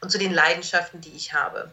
und 0.00 0.10
zu 0.10 0.18
den 0.18 0.32
Leidenschaften, 0.32 1.00
die 1.00 1.14
ich 1.14 1.32
habe. 1.32 1.70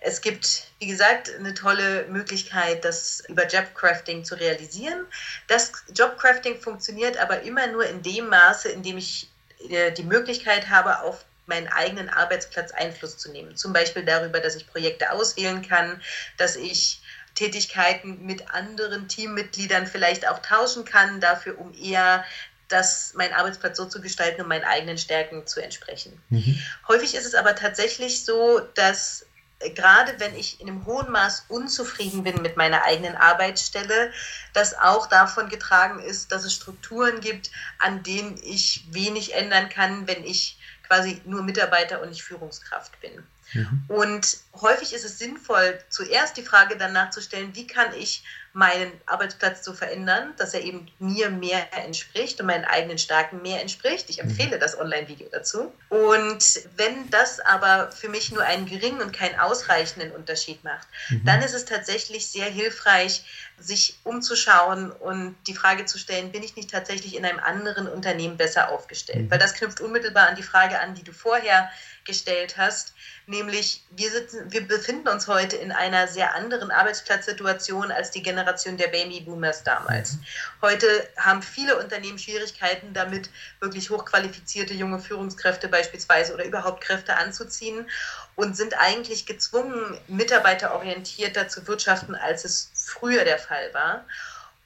Es 0.00 0.20
gibt, 0.20 0.64
wie 0.78 0.86
gesagt, 0.86 1.30
eine 1.38 1.54
tolle 1.54 2.06
Möglichkeit, 2.08 2.84
das 2.84 3.22
über 3.28 3.46
Jobcrafting 3.46 4.24
zu 4.24 4.34
realisieren. 4.34 5.06
Das 5.46 5.72
Jobcrafting 5.94 6.60
funktioniert 6.60 7.16
aber 7.18 7.42
immer 7.42 7.66
nur 7.66 7.86
in 7.86 8.02
dem 8.02 8.28
Maße, 8.28 8.68
in 8.68 8.82
dem 8.82 8.98
ich 8.98 9.30
äh, 9.68 9.92
die 9.92 10.04
Möglichkeit 10.04 10.68
habe, 10.68 11.00
auf 11.00 11.24
meinen 11.46 11.68
eigenen 11.68 12.08
Arbeitsplatz 12.08 12.70
Einfluss 12.72 13.18
zu 13.18 13.30
nehmen. 13.30 13.56
Zum 13.56 13.72
Beispiel 13.72 14.04
darüber, 14.04 14.40
dass 14.40 14.54
ich 14.54 14.66
Projekte 14.66 15.10
auswählen 15.10 15.66
kann, 15.66 16.00
dass 16.38 16.56
ich 16.56 17.02
Tätigkeiten 17.34 18.24
mit 18.24 18.50
anderen 18.52 19.08
Teammitgliedern 19.08 19.86
vielleicht 19.86 20.28
auch 20.28 20.40
tauschen 20.40 20.84
kann, 20.84 21.20
dafür 21.20 21.58
um 21.58 21.74
eher 21.74 22.24
das, 22.70 23.14
meinen 23.14 23.34
Arbeitsplatz 23.34 23.76
so 23.76 23.86
zu 23.86 24.00
gestalten, 24.00 24.42
um 24.42 24.48
meinen 24.48 24.64
eigenen 24.64 24.98
Stärken 24.98 25.46
zu 25.46 25.60
entsprechen. 25.60 26.20
Mhm. 26.30 26.60
Häufig 26.88 27.14
ist 27.14 27.26
es 27.26 27.34
aber 27.34 27.54
tatsächlich 27.54 28.24
so, 28.24 28.60
dass 28.74 29.26
äh, 29.60 29.70
gerade 29.70 30.18
wenn 30.18 30.34
ich 30.36 30.60
in 30.60 30.68
einem 30.68 30.86
hohen 30.86 31.10
Maß 31.10 31.46
unzufrieden 31.48 32.22
bin 32.22 32.42
mit 32.42 32.56
meiner 32.56 32.84
eigenen 32.84 33.16
Arbeitsstelle, 33.16 34.12
das 34.52 34.74
auch 34.78 35.06
davon 35.06 35.48
getragen 35.48 36.00
ist, 36.00 36.32
dass 36.32 36.44
es 36.44 36.54
Strukturen 36.54 37.20
gibt, 37.20 37.50
an 37.78 38.02
denen 38.02 38.38
ich 38.42 38.86
wenig 38.90 39.34
ändern 39.34 39.68
kann, 39.68 40.06
wenn 40.06 40.24
ich 40.24 40.58
quasi 40.86 41.20
nur 41.24 41.42
Mitarbeiter 41.42 42.02
und 42.02 42.08
nicht 42.08 42.22
Führungskraft 42.22 43.00
bin. 43.00 43.22
Mhm. 43.52 43.84
Und 43.88 44.38
häufig 44.60 44.92
ist 44.92 45.04
es 45.04 45.18
sinnvoll, 45.18 45.78
zuerst 45.88 46.36
die 46.36 46.42
Frage 46.42 46.76
danach 46.76 47.10
zu 47.10 47.20
stellen, 47.20 47.54
wie 47.54 47.66
kann 47.66 47.94
ich 47.94 48.24
meinen 48.52 48.92
Arbeitsplatz 49.06 49.64
so 49.64 49.72
verändern, 49.72 50.34
dass 50.36 50.54
er 50.54 50.62
eben 50.62 50.90
mir 50.98 51.30
mehr 51.30 51.72
entspricht 51.84 52.40
und 52.40 52.46
meinen 52.46 52.64
eigenen 52.64 52.98
Stärken 52.98 53.42
mehr 53.42 53.60
entspricht. 53.60 54.10
Ich 54.10 54.20
mhm. 54.20 54.30
empfehle 54.30 54.58
das 54.58 54.78
Online-Video 54.78 55.28
dazu. 55.30 55.72
Und 55.88 56.60
wenn 56.76 57.08
das 57.10 57.38
aber 57.38 57.92
für 57.92 58.08
mich 58.08 58.32
nur 58.32 58.42
einen 58.42 58.66
geringen 58.66 59.00
und 59.00 59.12
keinen 59.12 59.38
ausreichenden 59.38 60.10
Unterschied 60.10 60.64
macht, 60.64 60.88
mhm. 61.10 61.24
dann 61.24 61.42
ist 61.42 61.54
es 61.54 61.64
tatsächlich 61.64 62.26
sehr 62.26 62.46
hilfreich, 62.46 63.24
sich 63.58 63.98
umzuschauen 64.04 64.90
und 64.90 65.36
die 65.46 65.54
Frage 65.54 65.84
zu 65.84 65.98
stellen, 65.98 66.32
bin 66.32 66.42
ich 66.42 66.56
nicht 66.56 66.70
tatsächlich 66.70 67.14
in 67.14 67.24
einem 67.24 67.38
anderen 67.38 67.86
Unternehmen 67.86 68.36
besser 68.36 68.70
aufgestellt? 68.70 69.26
Mhm. 69.26 69.30
Weil 69.30 69.38
das 69.38 69.54
knüpft 69.54 69.80
unmittelbar 69.80 70.28
an 70.28 70.34
die 70.34 70.42
Frage 70.42 70.80
an, 70.80 70.94
die 70.94 71.04
du 71.04 71.12
vorher 71.12 71.70
gestellt 72.04 72.56
hast, 72.56 72.94
nämlich 73.26 73.84
wir 73.90 74.10
sitzen 74.10 74.50
wir 74.50 74.66
befinden 74.66 75.06
uns 75.08 75.28
heute 75.28 75.56
in 75.56 75.70
einer 75.70 76.08
sehr 76.08 76.34
anderen 76.34 76.70
Arbeitsplatzsituation 76.70 77.92
als 77.92 78.10
die 78.10 78.22
Generation 78.22 78.39
der 78.44 78.88
Babyboomers 78.88 79.64
damals. 79.64 80.12
Mhm. 80.12 80.24
Heute 80.62 80.86
haben 81.16 81.42
viele 81.42 81.78
Unternehmen 81.78 82.18
Schwierigkeiten 82.18 82.92
damit, 82.92 83.30
wirklich 83.60 83.90
hochqualifizierte 83.90 84.74
junge 84.74 84.98
Führungskräfte 84.98 85.68
beispielsweise 85.68 86.34
oder 86.34 86.44
überhaupt 86.44 86.82
Kräfte 86.82 87.16
anzuziehen 87.16 87.88
und 88.36 88.56
sind 88.56 88.74
eigentlich 88.78 89.26
gezwungen, 89.26 89.98
mitarbeiterorientierter 90.08 91.48
zu 91.48 91.66
wirtschaften, 91.66 92.14
als 92.14 92.44
es 92.44 92.70
früher 92.74 93.24
der 93.24 93.38
Fall 93.38 93.72
war. 93.72 94.04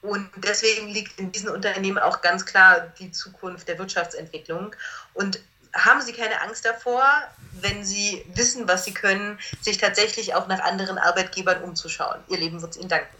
Und 0.01 0.29
deswegen 0.37 0.89
liegt 0.89 1.19
in 1.19 1.31
diesen 1.31 1.49
Unternehmen 1.49 1.97
auch 1.97 2.21
ganz 2.21 2.45
klar 2.45 2.93
die 2.99 3.11
Zukunft 3.11 3.67
der 3.67 3.79
Wirtschaftsentwicklung. 3.79 4.75
Und 5.13 5.39
haben 5.73 6.01
Sie 6.01 6.13
keine 6.13 6.41
Angst 6.41 6.65
davor, 6.65 7.03
wenn 7.53 7.83
Sie 7.83 8.25
wissen, 8.33 8.67
was 8.67 8.85
Sie 8.85 8.93
können, 8.93 9.39
sich 9.61 9.77
tatsächlich 9.77 10.33
auch 10.33 10.47
nach 10.47 10.61
anderen 10.61 10.97
Arbeitgebern 10.97 11.63
umzuschauen. 11.63 12.21
Ihr 12.29 12.37
Leben 12.37 12.61
wird 12.61 12.71
es 12.71 12.77
Ihnen 12.77 12.89
danken. 12.89 13.15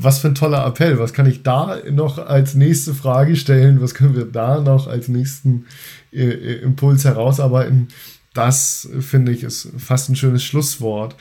Was 0.00 0.20
für 0.20 0.28
ein 0.28 0.36
toller 0.36 0.64
Appell. 0.64 1.00
Was 1.00 1.12
kann 1.12 1.26
ich 1.26 1.42
da 1.42 1.78
noch 1.90 2.18
als 2.18 2.54
nächste 2.54 2.94
Frage 2.94 3.34
stellen? 3.34 3.80
Was 3.80 3.94
können 3.94 4.14
wir 4.14 4.26
da 4.26 4.60
noch 4.60 4.86
als 4.86 5.08
nächsten 5.08 5.66
äh, 6.12 6.22
äh 6.22 6.62
Impuls 6.62 7.04
herausarbeiten? 7.04 7.88
Das 8.32 8.88
finde 9.00 9.32
ich 9.32 9.42
ist 9.42 9.70
fast 9.76 10.08
ein 10.08 10.14
schönes 10.14 10.44
Schlusswort. 10.44 11.16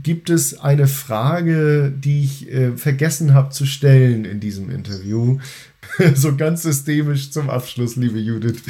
Gibt 0.00 0.30
es 0.30 0.56
eine 0.60 0.86
Frage, 0.86 1.92
die 1.92 2.22
ich 2.22 2.48
äh, 2.48 2.76
vergessen 2.76 3.34
habe 3.34 3.50
zu 3.50 3.66
stellen 3.66 4.24
in 4.24 4.38
diesem 4.38 4.70
Interview? 4.70 5.38
so 6.14 6.36
ganz 6.36 6.62
systemisch 6.62 7.32
zum 7.32 7.50
Abschluss, 7.50 7.96
liebe 7.96 8.20
Judith. 8.20 8.62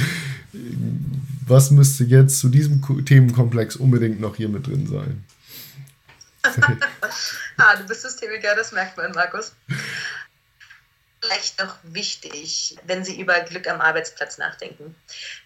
Was 1.47 1.71
müsste 1.71 2.05
jetzt 2.05 2.39
zu 2.39 2.49
diesem 2.49 2.81
Themenkomplex 3.05 3.77
unbedingt 3.77 4.19
noch 4.19 4.37
hier 4.37 4.49
mit 4.49 4.67
drin 4.67 4.87
sein? 4.87 5.25
ah, 7.59 7.77
du 7.77 7.85
bist 7.87 8.03
Systemiker, 8.03 8.55
das 8.57 8.73
merkt 8.73 8.97
man, 8.97 9.13
Markus. 9.13 9.53
Vielleicht 11.21 11.61
noch 11.61 11.77
wichtig, 11.85 12.77
wenn 12.83 13.05
Sie 13.05 13.21
über 13.21 13.39
Glück 13.43 13.69
am 13.69 13.81
Arbeitsplatz 13.81 14.39
nachdenken. 14.39 14.97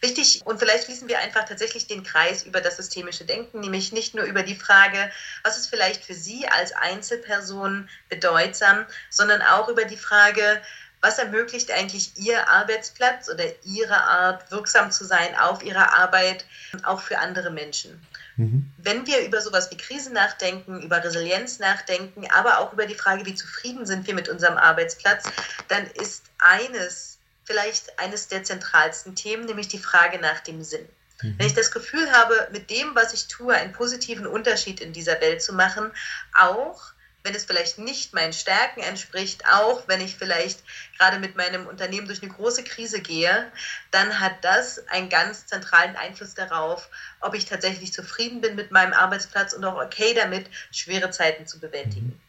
Wichtig, 0.01 0.41
und 0.47 0.59
vielleicht 0.59 0.85
schließen 0.85 1.07
wir 1.07 1.19
einfach 1.19 1.45
tatsächlich 1.45 1.87
den 1.87 2.03
Kreis 2.03 2.45
über 2.45 2.63
das 2.63 2.79
systemische 2.79 3.27
Denken, 3.27 3.61
nämlich 3.61 3.93
nicht 3.93 4.15
nur 4.15 4.25
über 4.25 4.43
die 4.43 4.55
Frage, 4.55 5.13
was 5.43 5.59
ist 5.59 5.67
vielleicht 5.67 6.03
für 6.03 6.15
Sie 6.15 6.49
als 6.49 6.73
Einzelperson 6.73 7.91
bedeutsam, 8.09 8.87
sondern 9.11 9.43
auch 9.43 9.69
über 9.69 9.85
die 9.85 9.99
Frage, 9.99 10.63
was 11.03 11.19
ermöglicht 11.19 11.71
eigentlich 11.71 12.17
Ihr 12.17 12.49
Arbeitsplatz 12.49 13.29
oder 13.29 13.45
Ihre 13.65 14.03
Art, 14.03 14.51
wirksam 14.51 14.91
zu 14.91 15.05
sein 15.05 15.37
auf 15.37 15.63
Ihrer 15.63 15.93
Arbeit, 15.93 16.47
auch 16.85 17.03
für 17.03 17.19
andere 17.19 17.51
Menschen? 17.51 18.01
Mhm. 18.37 18.71
Wenn 18.79 19.07
wir 19.07 19.25
über 19.25 19.41
sowas 19.41 19.71
wie 19.71 19.77
Krisen 19.77 20.13
nachdenken, 20.13 20.83
über 20.83 21.03
Resilienz 21.03 21.59
nachdenken, 21.59 22.27
aber 22.31 22.59
auch 22.59 22.73
über 22.73 22.87
die 22.87 22.95
Frage, 22.95 23.25
wie 23.25 23.35
zufrieden 23.35 23.87
sind 23.87 24.07
wir 24.07 24.15
mit 24.15 24.29
unserem 24.29 24.59
Arbeitsplatz, 24.59 25.25
dann 25.69 25.87
ist 26.03 26.25
eines 26.39 27.19
vielleicht 27.45 27.99
eines 27.99 28.29
der 28.29 28.43
zentralsten 28.45 29.15
Themen, 29.15 29.47
nämlich 29.47 29.69
die 29.69 29.79
Frage 29.79 30.19
nach 30.19 30.41
dem 30.41 30.63
Sinn. 30.63 30.87
Mhm. 31.23 31.35
Wenn 31.39 31.47
ich 31.47 31.55
das 31.55 31.71
Gefühl 31.71 32.11
habe, 32.13 32.49
mit 32.53 32.71
dem, 32.71 32.95
was 32.95 33.15
ich 33.15 33.29
tue, 33.29 33.55
einen 33.55 33.73
positiven 33.73 34.27
Unterschied 34.27 34.81
in 34.81 34.93
dieser 34.93 35.21
Welt 35.21 35.43
zu 35.43 35.55
machen, 35.55 35.91
auch 36.35 36.93
wenn 37.27 37.35
es 37.35 37.45
vielleicht 37.45 37.79
nicht 37.79 38.15
meinen 38.15 38.33
Stärken 38.33 38.81
entspricht, 38.81 39.45
auch 39.47 39.89
wenn 39.89 40.01
ich 40.01 40.15
vielleicht 40.15 40.61
gerade 40.97 41.19
mit 41.19 41.35
meinem 41.35 41.67
Unternehmen 41.67 42.07
durch 42.07 42.23
eine 42.23 42.33
große 42.33 42.63
Krise 42.63 43.01
gehe, 43.01 43.51
dann 43.91 44.21
hat 44.21 44.45
das 44.45 44.87
einen 44.89 45.09
ganz 45.09 45.45
zentralen 45.47 45.97
Einfluss 45.97 46.35
darauf, 46.35 46.89
ob 47.21 47.35
ich 47.35 47.45
tatsächlich 47.45 47.93
zufrieden 47.93 48.41
bin 48.41 48.55
mit 48.55 48.71
meinem 48.71 48.93
Arbeitsplatz 48.93 49.55
und 49.55 49.65
auch 49.65 49.85
okay 49.85 50.15
damit, 50.15 50.49
schwere 50.71 51.11
Zeiten 51.11 51.49
zu 51.49 51.59
bewältigen. 51.59 52.21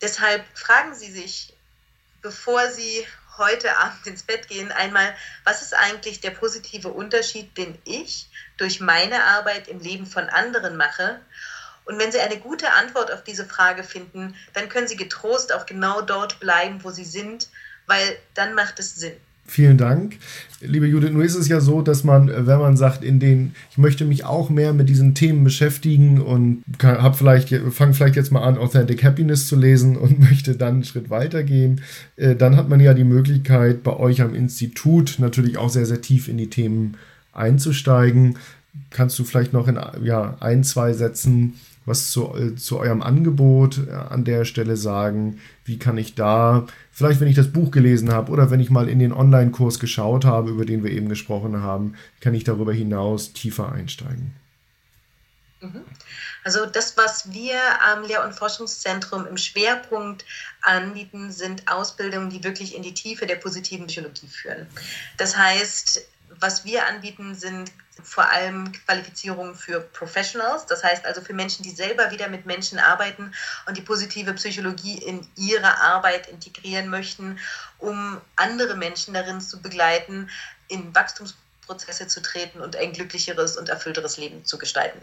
Deshalb 0.00 0.42
fragen 0.54 0.94
Sie 0.94 1.12
sich, 1.12 1.52
bevor 2.22 2.70
Sie 2.70 3.06
heute 3.36 3.76
Abend 3.76 4.06
ins 4.06 4.22
Bett 4.22 4.48
gehen, 4.48 4.72
einmal, 4.72 5.14
was 5.44 5.60
ist 5.60 5.74
eigentlich 5.74 6.20
der 6.20 6.30
positive 6.30 6.88
Unterschied, 6.88 7.58
den 7.58 7.76
ich 7.84 8.28
durch 8.56 8.80
meine 8.80 9.22
Arbeit 9.24 9.68
im 9.68 9.80
Leben 9.80 10.06
von 10.06 10.30
anderen 10.30 10.76
mache? 10.78 11.20
Und 11.84 11.98
wenn 11.98 12.12
Sie 12.12 12.20
eine 12.20 12.38
gute 12.38 12.72
Antwort 12.72 13.12
auf 13.12 13.24
diese 13.24 13.44
Frage 13.44 13.82
finden, 13.82 14.34
dann 14.52 14.68
können 14.68 14.88
Sie 14.88 14.96
getrost 14.96 15.54
auch 15.54 15.66
genau 15.66 16.00
dort 16.00 16.40
bleiben, 16.40 16.78
wo 16.82 16.90
Sie 16.90 17.04
sind, 17.04 17.48
weil 17.86 18.16
dann 18.34 18.54
macht 18.54 18.78
es 18.78 18.96
Sinn. 18.96 19.14
Vielen 19.46 19.76
Dank. 19.76 20.16
Liebe 20.62 20.86
Judith, 20.86 21.10
nur 21.10 21.22
ist 21.22 21.34
es 21.34 21.48
ja 21.48 21.60
so, 21.60 21.82
dass 21.82 22.02
man, 22.02 22.28
wenn 22.46 22.58
man 22.58 22.78
sagt, 22.78 23.04
in 23.04 23.20
den, 23.20 23.54
ich 23.70 23.76
möchte 23.76 24.06
mich 24.06 24.24
auch 24.24 24.48
mehr 24.48 24.72
mit 24.72 24.88
diesen 24.88 25.14
Themen 25.14 25.44
beschäftigen 25.44 26.22
und 26.22 26.64
hab 26.82 27.18
vielleicht, 27.18 27.50
fange 27.50 27.92
vielleicht 27.92 28.16
jetzt 28.16 28.32
mal 28.32 28.42
an, 28.42 28.56
Authentic 28.56 29.04
Happiness 29.04 29.46
zu 29.46 29.56
lesen 29.56 29.96
und 29.98 30.18
möchte 30.18 30.56
dann 30.56 30.74
einen 30.74 30.84
Schritt 30.84 31.10
weitergehen, 31.10 31.82
äh, 32.16 32.34
dann 32.34 32.56
hat 32.56 32.70
man 32.70 32.80
ja 32.80 32.94
die 32.94 33.04
Möglichkeit, 33.04 33.82
bei 33.82 33.94
euch 33.94 34.22
am 34.22 34.34
Institut 34.34 35.16
natürlich 35.18 35.58
auch 35.58 35.68
sehr, 35.68 35.84
sehr 35.84 36.00
tief 36.00 36.28
in 36.28 36.38
die 36.38 36.48
Themen 36.48 36.96
einzusteigen. 37.34 38.38
Kannst 38.88 39.18
du 39.18 39.24
vielleicht 39.24 39.52
noch 39.52 39.68
in 39.68 39.78
ja, 40.02 40.38
ein, 40.40 40.64
zwei 40.64 40.94
Sätzen 40.94 41.60
was 41.86 42.10
zu, 42.10 42.34
äh, 42.34 42.54
zu 42.56 42.78
eurem 42.78 43.02
Angebot 43.02 43.86
äh, 43.86 43.92
an 43.92 44.24
der 44.24 44.44
Stelle 44.44 44.76
sagen? 44.76 45.40
Wie 45.64 45.78
kann 45.78 45.98
ich 45.98 46.14
da, 46.14 46.66
vielleicht 46.90 47.20
wenn 47.20 47.28
ich 47.28 47.36
das 47.36 47.52
Buch 47.52 47.70
gelesen 47.70 48.12
habe 48.12 48.32
oder 48.32 48.50
wenn 48.50 48.60
ich 48.60 48.70
mal 48.70 48.88
in 48.88 48.98
den 48.98 49.12
Online-Kurs 49.12 49.78
geschaut 49.78 50.24
habe, 50.24 50.50
über 50.50 50.64
den 50.64 50.84
wir 50.84 50.90
eben 50.90 51.08
gesprochen 51.08 51.62
haben, 51.62 51.94
kann 52.20 52.34
ich 52.34 52.44
darüber 52.44 52.72
hinaus 52.72 53.32
tiefer 53.32 53.72
einsteigen? 53.72 54.34
Mhm. 55.60 55.84
Also 56.44 56.66
das, 56.66 56.96
was 56.96 57.32
wir 57.32 57.58
am 57.82 58.04
Lehr- 58.04 58.24
und 58.24 58.34
Forschungszentrum 58.34 59.26
im 59.26 59.38
Schwerpunkt 59.38 60.26
anbieten, 60.60 61.32
sind 61.32 61.66
Ausbildungen, 61.70 62.28
die 62.28 62.44
wirklich 62.44 62.74
in 62.74 62.82
die 62.82 62.92
Tiefe 62.92 63.26
der 63.26 63.36
positiven 63.36 63.86
Psychologie 63.86 64.26
führen. 64.26 64.66
Das 65.16 65.36
heißt, 65.36 66.06
was 66.40 66.64
wir 66.64 66.86
anbieten, 66.86 67.34
sind 67.34 67.72
vor 68.02 68.28
allem 68.28 68.72
Qualifizierungen 68.72 69.54
für 69.54 69.80
Professionals, 69.80 70.66
das 70.66 70.82
heißt 70.82 71.06
also 71.06 71.20
für 71.20 71.32
Menschen, 71.32 71.62
die 71.62 71.70
selber 71.70 72.10
wieder 72.10 72.28
mit 72.28 72.44
Menschen 72.44 72.78
arbeiten 72.78 73.32
und 73.66 73.76
die 73.76 73.82
positive 73.82 74.32
Psychologie 74.34 74.98
in 74.98 75.26
ihre 75.36 75.80
Arbeit 75.80 76.28
integrieren 76.28 76.88
möchten, 76.88 77.38
um 77.78 78.20
andere 78.36 78.76
Menschen 78.76 79.14
darin 79.14 79.40
zu 79.40 79.62
begleiten, 79.62 80.28
in 80.68 80.92
Wachstumsprozesse 81.64 82.06
zu 82.06 82.22
treten 82.22 82.60
und 82.60 82.76
ein 82.76 82.92
glücklicheres 82.92 83.56
und 83.56 83.68
erfüllteres 83.68 84.16
Leben 84.16 84.44
zu 84.44 84.58
gestalten. 84.58 85.00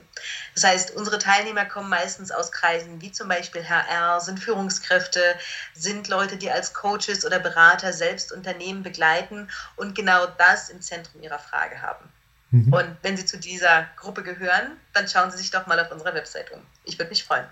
Das 0.53 0.63
heißt, 0.63 0.91
unsere 0.91 1.19
Teilnehmer 1.19 1.65
kommen 1.65 1.89
meistens 1.89 2.31
aus 2.31 2.51
Kreisen 2.51 3.01
wie 3.01 3.11
zum 3.11 3.27
Beispiel 3.27 3.67
HR, 3.67 4.19
sind 4.21 4.39
Führungskräfte, 4.39 5.21
sind 5.73 6.07
Leute, 6.07 6.37
die 6.37 6.51
als 6.51 6.73
Coaches 6.73 7.25
oder 7.25 7.39
Berater 7.39 7.93
selbst 7.93 8.31
Unternehmen 8.31 8.83
begleiten 8.83 9.49
und 9.75 9.95
genau 9.95 10.27
das 10.37 10.69
im 10.69 10.81
Zentrum 10.81 11.21
ihrer 11.21 11.39
Frage 11.39 11.81
haben. 11.81 12.05
Mhm. 12.51 12.73
Und 12.73 12.97
wenn 13.01 13.17
Sie 13.17 13.25
zu 13.25 13.37
dieser 13.37 13.87
Gruppe 13.95 14.23
gehören, 14.23 14.77
dann 14.93 15.07
schauen 15.07 15.31
Sie 15.31 15.37
sich 15.37 15.51
doch 15.51 15.67
mal 15.67 15.79
auf 15.79 15.91
unserer 15.91 16.13
Website 16.13 16.51
um. 16.51 16.59
Ich 16.83 16.97
würde 16.99 17.09
mich 17.09 17.23
freuen. 17.23 17.45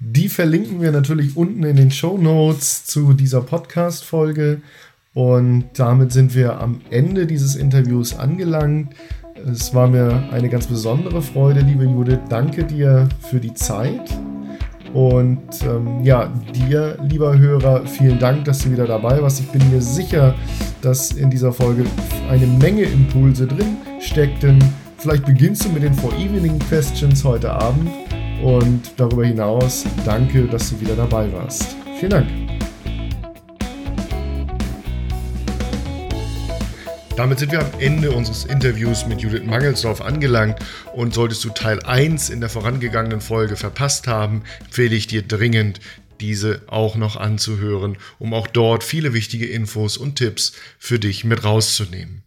Die 0.00 0.28
verlinken 0.28 0.82
wir 0.82 0.90
natürlich 0.90 1.36
unten 1.36 1.62
in 1.62 1.76
den 1.76 1.90
Show 1.90 2.18
Notes 2.18 2.84
zu 2.84 3.12
dieser 3.12 3.42
Podcast-Folge. 3.42 4.60
Und 5.14 5.66
damit 5.76 6.12
sind 6.12 6.34
wir 6.34 6.60
am 6.60 6.80
Ende 6.90 7.26
dieses 7.26 7.54
Interviews 7.54 8.18
angelangt. 8.18 8.94
Es 9.46 9.72
war 9.72 9.86
mir 9.86 10.28
eine 10.32 10.48
ganz 10.48 10.66
besondere 10.66 11.22
Freude, 11.22 11.60
liebe 11.60 11.84
Judith. 11.84 12.18
Danke 12.28 12.64
dir 12.64 13.08
für 13.30 13.38
die 13.38 13.54
Zeit. 13.54 14.10
Und 14.92 15.40
ähm, 15.64 16.04
ja, 16.04 16.32
dir, 16.54 16.98
lieber 17.02 17.36
Hörer, 17.36 17.84
vielen 17.84 18.18
Dank, 18.18 18.44
dass 18.44 18.60
du 18.60 18.70
wieder 18.70 18.86
dabei 18.86 19.20
warst. 19.20 19.40
Ich 19.40 19.48
bin 19.48 19.68
mir 19.70 19.80
sicher, 19.80 20.34
dass 20.82 21.10
in 21.12 21.30
dieser 21.30 21.52
Folge 21.52 21.84
eine 22.30 22.46
Menge 22.46 22.82
Impulse 22.82 23.46
drin 23.46 23.76
steckten. 24.00 24.58
Vielleicht 24.98 25.26
beginnst 25.26 25.64
du 25.64 25.68
mit 25.70 25.82
den 25.82 25.94
For 25.94 26.12
Evening 26.14 26.58
Questions 26.60 27.24
heute 27.24 27.52
Abend. 27.52 27.90
Und 28.42 28.92
darüber 28.96 29.24
hinaus 29.24 29.84
danke, 30.04 30.46
dass 30.46 30.70
du 30.70 30.80
wieder 30.80 30.94
dabei 30.94 31.32
warst. 31.32 31.76
Vielen 31.98 32.10
Dank. 32.10 32.43
Damit 37.16 37.38
sind 37.38 37.52
wir 37.52 37.60
am 37.60 37.70
Ende 37.78 38.10
unseres 38.10 38.44
Interviews 38.44 39.06
mit 39.06 39.20
Judith 39.20 39.44
Mangelsdorf 39.44 40.00
angelangt 40.00 40.58
und 40.94 41.14
solltest 41.14 41.44
du 41.44 41.50
Teil 41.50 41.80
1 41.80 42.28
in 42.28 42.40
der 42.40 42.48
vorangegangenen 42.48 43.20
Folge 43.20 43.54
verpasst 43.54 44.08
haben, 44.08 44.42
empfehle 44.64 44.96
ich 44.96 45.06
dir 45.06 45.22
dringend, 45.22 45.78
diese 46.20 46.62
auch 46.66 46.96
noch 46.96 47.14
anzuhören, 47.14 47.98
um 48.18 48.34
auch 48.34 48.48
dort 48.48 48.82
viele 48.82 49.12
wichtige 49.12 49.46
Infos 49.46 49.96
und 49.96 50.16
Tipps 50.16 50.54
für 50.80 50.98
dich 50.98 51.24
mit 51.24 51.44
rauszunehmen. 51.44 52.24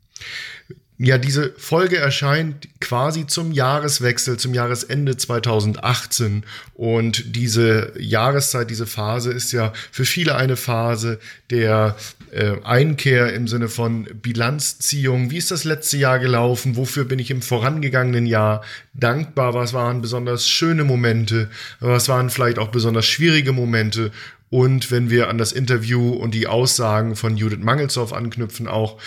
Ja, 1.00 1.20
diese 1.20 1.54
Folge 1.58 1.98
erscheint 1.98 2.70
quasi 2.82 3.28
zum 3.28 3.52
Jahreswechsel, 3.52 4.38
zum 4.38 4.56
Jahresende 4.56 5.16
2018. 5.16 6.44
Und 6.74 7.36
diese 7.36 7.94
Jahreszeit, 8.00 8.72
diese 8.72 8.88
Phase 8.88 9.32
ist 9.32 9.52
ja 9.52 9.74
für 9.92 10.06
viele 10.06 10.36
eine 10.36 10.56
Phase 10.56 11.20
der 11.52 11.96
äh, 12.32 12.56
Einkehr 12.64 13.32
im 13.34 13.48
Sinne 13.48 13.70
von 13.70 14.08
Bilanzziehung. 14.24 15.30
Wie 15.30 15.38
ist 15.38 15.52
das 15.52 15.66
letzte 15.66 15.98
Jahr 15.98 16.18
gelaufen? 16.18 16.76
Wofür 16.78 17.06
bin 17.06 17.20
ich 17.20 17.30
im 17.30 17.44
vorangegangenen 17.44 18.26
Jahr 18.26 18.64
dankbar? 18.96 19.54
Was 19.54 19.74
waren 19.74 20.02
besonders 20.02 20.48
schöne 20.48 20.84
Momente? 20.84 21.52
Was 21.80 22.10
waren 22.10 22.32
vielleicht 22.32 22.58
auch 22.58 22.70
besonders 22.70 23.06
schwierige 23.06 23.52
Momente? 23.52 24.12
Und 24.50 24.90
wenn 24.90 25.12
wir 25.12 25.30
an 25.30 25.38
das 25.38 25.52
Interview 25.52 26.14
und 26.14 26.34
die 26.34 26.48
Aussagen 26.48 27.16
von 27.16 27.38
Judith 27.38 27.60
Mangelsdorf 27.60 28.14
anknüpfen, 28.14 28.68
auch 28.68 28.98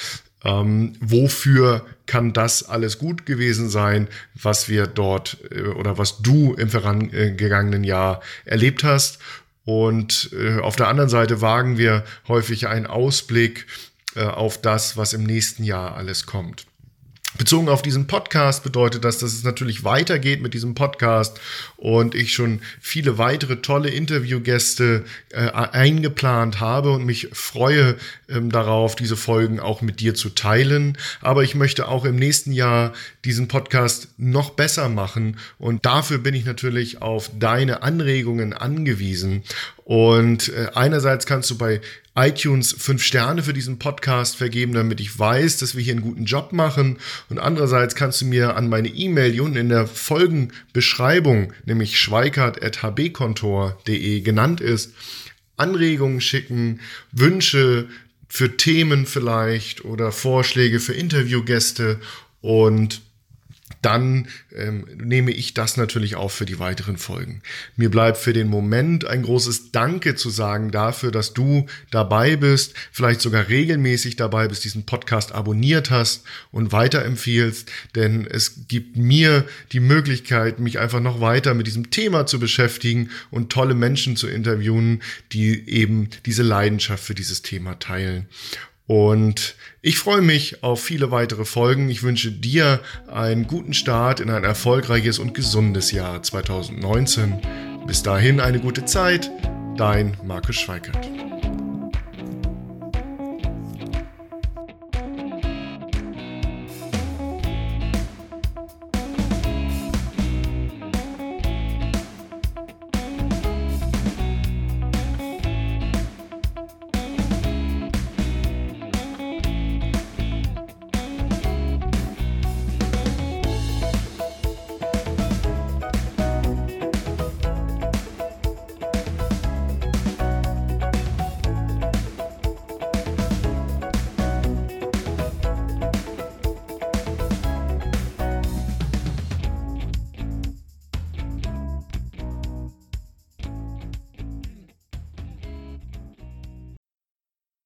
ähm, 0.45 0.95
wofür 1.01 1.85
kann 2.07 2.33
das 2.33 2.63
alles 2.69 2.99
gut 2.99 3.27
gewesen 3.27 3.69
sein, 3.69 4.09
was 4.35 4.69
wir 4.69 4.87
dort 4.87 5.39
äh, 5.51 5.63
oder 5.63 5.99
was 5.99 6.23
du 6.23 6.55
im 6.55 6.71
vorangegangenen 6.71 7.85
Jahr 7.85 8.21
erlebt 8.45 8.85
hast. 8.85 9.19
Und 9.65 10.31
äh, 10.33 10.59
auf 10.59 10.77
der 10.77 10.89
anderen 10.89 11.11
Seite 11.11 11.41
wagen 11.41 11.79
wir 11.79 12.05
häufig 12.27 12.67
einen 12.67 12.87
Ausblick 12.87 13.67
äh, 14.17 14.25
auf 14.25 14.61
das, 14.61 14.97
was 14.97 15.13
im 15.13 15.25
nächsten 15.25 15.63
Jahr 15.63 15.97
alles 15.97 16.27
kommt. 16.27 16.67
Bezogen 17.39 17.69
auf 17.69 17.83
diesen 17.83 18.09
Podcast 18.09 18.65
bedeutet 18.65 19.05
das, 19.05 19.19
dass 19.19 19.33
es 19.33 19.45
natürlich 19.45 19.85
weitergeht 19.85 20.43
mit 20.43 20.53
diesem 20.53 20.75
Podcast 20.75 21.41
und 21.77 22.17
ich 22.17 22.33
schon 22.33 22.61
viele 22.81 23.19
weitere 23.19 23.63
tolle 23.63 23.89
Interviewgäste 23.89 25.05
äh, 25.31 25.49
eingeplant 25.51 26.59
habe 26.59 26.91
und 26.91 27.05
mich 27.05 27.29
freue 27.33 27.97
ähm, 28.29 28.51
darauf, 28.51 28.97
diese 28.97 29.17
Folgen 29.17 29.61
auch 29.61 29.81
mit 29.81 30.01
dir 30.01 30.15
zu 30.15 30.31
teilen. 30.31 30.99
Aber 31.21 31.45
ich 31.45 31.55
möchte 31.55 31.87
auch 31.87 32.05
im 32.05 32.17
nächsten 32.17 32.53
Jahr 32.53 32.93
diesen 33.25 33.47
Podcast 33.47 34.09
noch 34.19 34.51
besser 34.51 34.89
machen 34.89 35.39
und 35.59 35.87
dafür 35.87 36.19
bin 36.19 36.35
ich 36.35 36.45
natürlich 36.45 37.01
auf 37.01 37.31
deine 37.39 37.83
Anregungen 37.83 38.53
angewiesen. 38.53 39.45
Und 39.85 40.49
äh, 40.51 40.69
einerseits 40.75 41.27
kannst 41.27 41.51
du 41.51 41.59
bei 41.59 41.81
iTunes 42.21 42.75
fünf 42.77 43.03
Sterne 43.03 43.43
für 43.43 43.55
diesen 43.55 43.79
Podcast 43.79 44.37
vergeben, 44.37 44.75
damit 44.75 45.01
ich 45.01 45.19
weiß, 45.19 45.57
dass 45.59 45.75
wir 45.75 45.83
hier 45.83 45.95
einen 45.95 46.03
guten 46.03 46.27
Job 46.27 46.53
machen. 46.53 46.99
Und 47.31 47.39
andererseits 47.39 47.95
kannst 47.95 48.21
du 48.21 48.27
mir 48.27 48.57
an 48.57 48.69
meine 48.69 48.89
E-Mail, 48.89 49.33
die 49.33 49.41
unten 49.41 49.57
in 49.57 49.71
der 49.71 49.87
Folgenbeschreibung, 49.87 51.55
nämlich 51.65 51.99
schweikart.hbkontor.de 51.99 54.21
genannt 54.21 54.61
ist, 54.61 54.93
Anregungen 55.57 56.21
schicken, 56.21 56.81
Wünsche 57.13 57.89
für 58.29 58.55
Themen 58.57 59.07
vielleicht 59.07 59.85
oder 59.85 60.13
Vorschläge 60.13 60.79
für 60.79 60.93
Interviewgäste 60.93 61.99
und 62.41 63.01
dann 63.83 64.29
ähm, 64.55 64.87
nehme 64.97 65.31
ich 65.31 65.55
das 65.55 65.77
natürlich 65.77 66.17
auch 66.17 66.31
für 66.31 66.45
die 66.45 66.59
weiteren 66.59 66.97
Folgen. 66.97 67.43
Mir 67.77 67.91
bleibt 67.91 68.19
für 68.19 68.33
den 68.33 68.49
Moment 68.49 69.07
ein 69.07 69.23
großes 69.23 69.73
Danke 69.73 70.15
zu 70.15 70.31
sagen 70.31 70.71
dafür, 70.71 71.11
dass 71.11 71.33
du 71.33 71.67
dabei 71.91 72.37
bist, 72.37 72.75
vielleicht 72.93 73.21
sogar 73.21 73.49
regelmäßig 73.49 74.17
dabei 74.17 74.49
bist, 74.49 74.65
diesen 74.65 74.85
Podcast 74.85 75.33
abonniert 75.33 75.91
hast 75.91 76.25
und 76.51 76.73
weiterempfiehlst, 76.73 77.71
denn 77.95 78.27
es 78.27 78.69
gibt 78.69 78.97
mir 78.97 79.47
die 79.73 79.81
Möglichkeit, 79.81 80.61
mich 80.61 80.79
einfach 80.79 81.01
noch 81.01 81.21
weiter 81.21 81.55
mit 81.55 81.67
diesem 81.67 81.91
Thema 81.91 82.27
zu 82.27 82.39
beschäftigen 82.39 83.11
und 83.31 83.51
tolle 83.51 83.75
Menschen 83.75 84.17
zu 84.17 84.29
interviewen, 84.29 85.03
die 85.33 85.69
eben 85.69 86.09
diese 86.27 86.43
Leidenschaft 86.43 87.05
für 87.05 87.15
dieses 87.15 87.43
Thema 87.43 87.79
teilen. 87.79 88.27
Und 88.91 89.55
ich 89.83 89.99
freue 90.01 90.21
mich 90.21 90.65
auf 90.65 90.83
viele 90.83 91.13
weitere 91.13 91.45
Folgen. 91.45 91.89
Ich 91.91 92.03
wünsche 92.03 92.33
dir 92.33 92.81
einen 93.07 93.47
guten 93.47 93.73
Start 93.73 94.19
in 94.19 94.31
ein 94.31 94.43
erfolgreiches 94.43 95.21
und 95.21 95.33
gesundes 95.33 95.93
Jahr 95.93 96.25
2019. 96.25 97.41
Bis 97.87 98.03
dahin 98.03 98.41
eine 98.41 98.59
gute 98.59 98.87
Zeit. 98.87 99.31
Dein 99.77 100.17
Markus 100.25 100.57
Schweikert. 100.57 101.09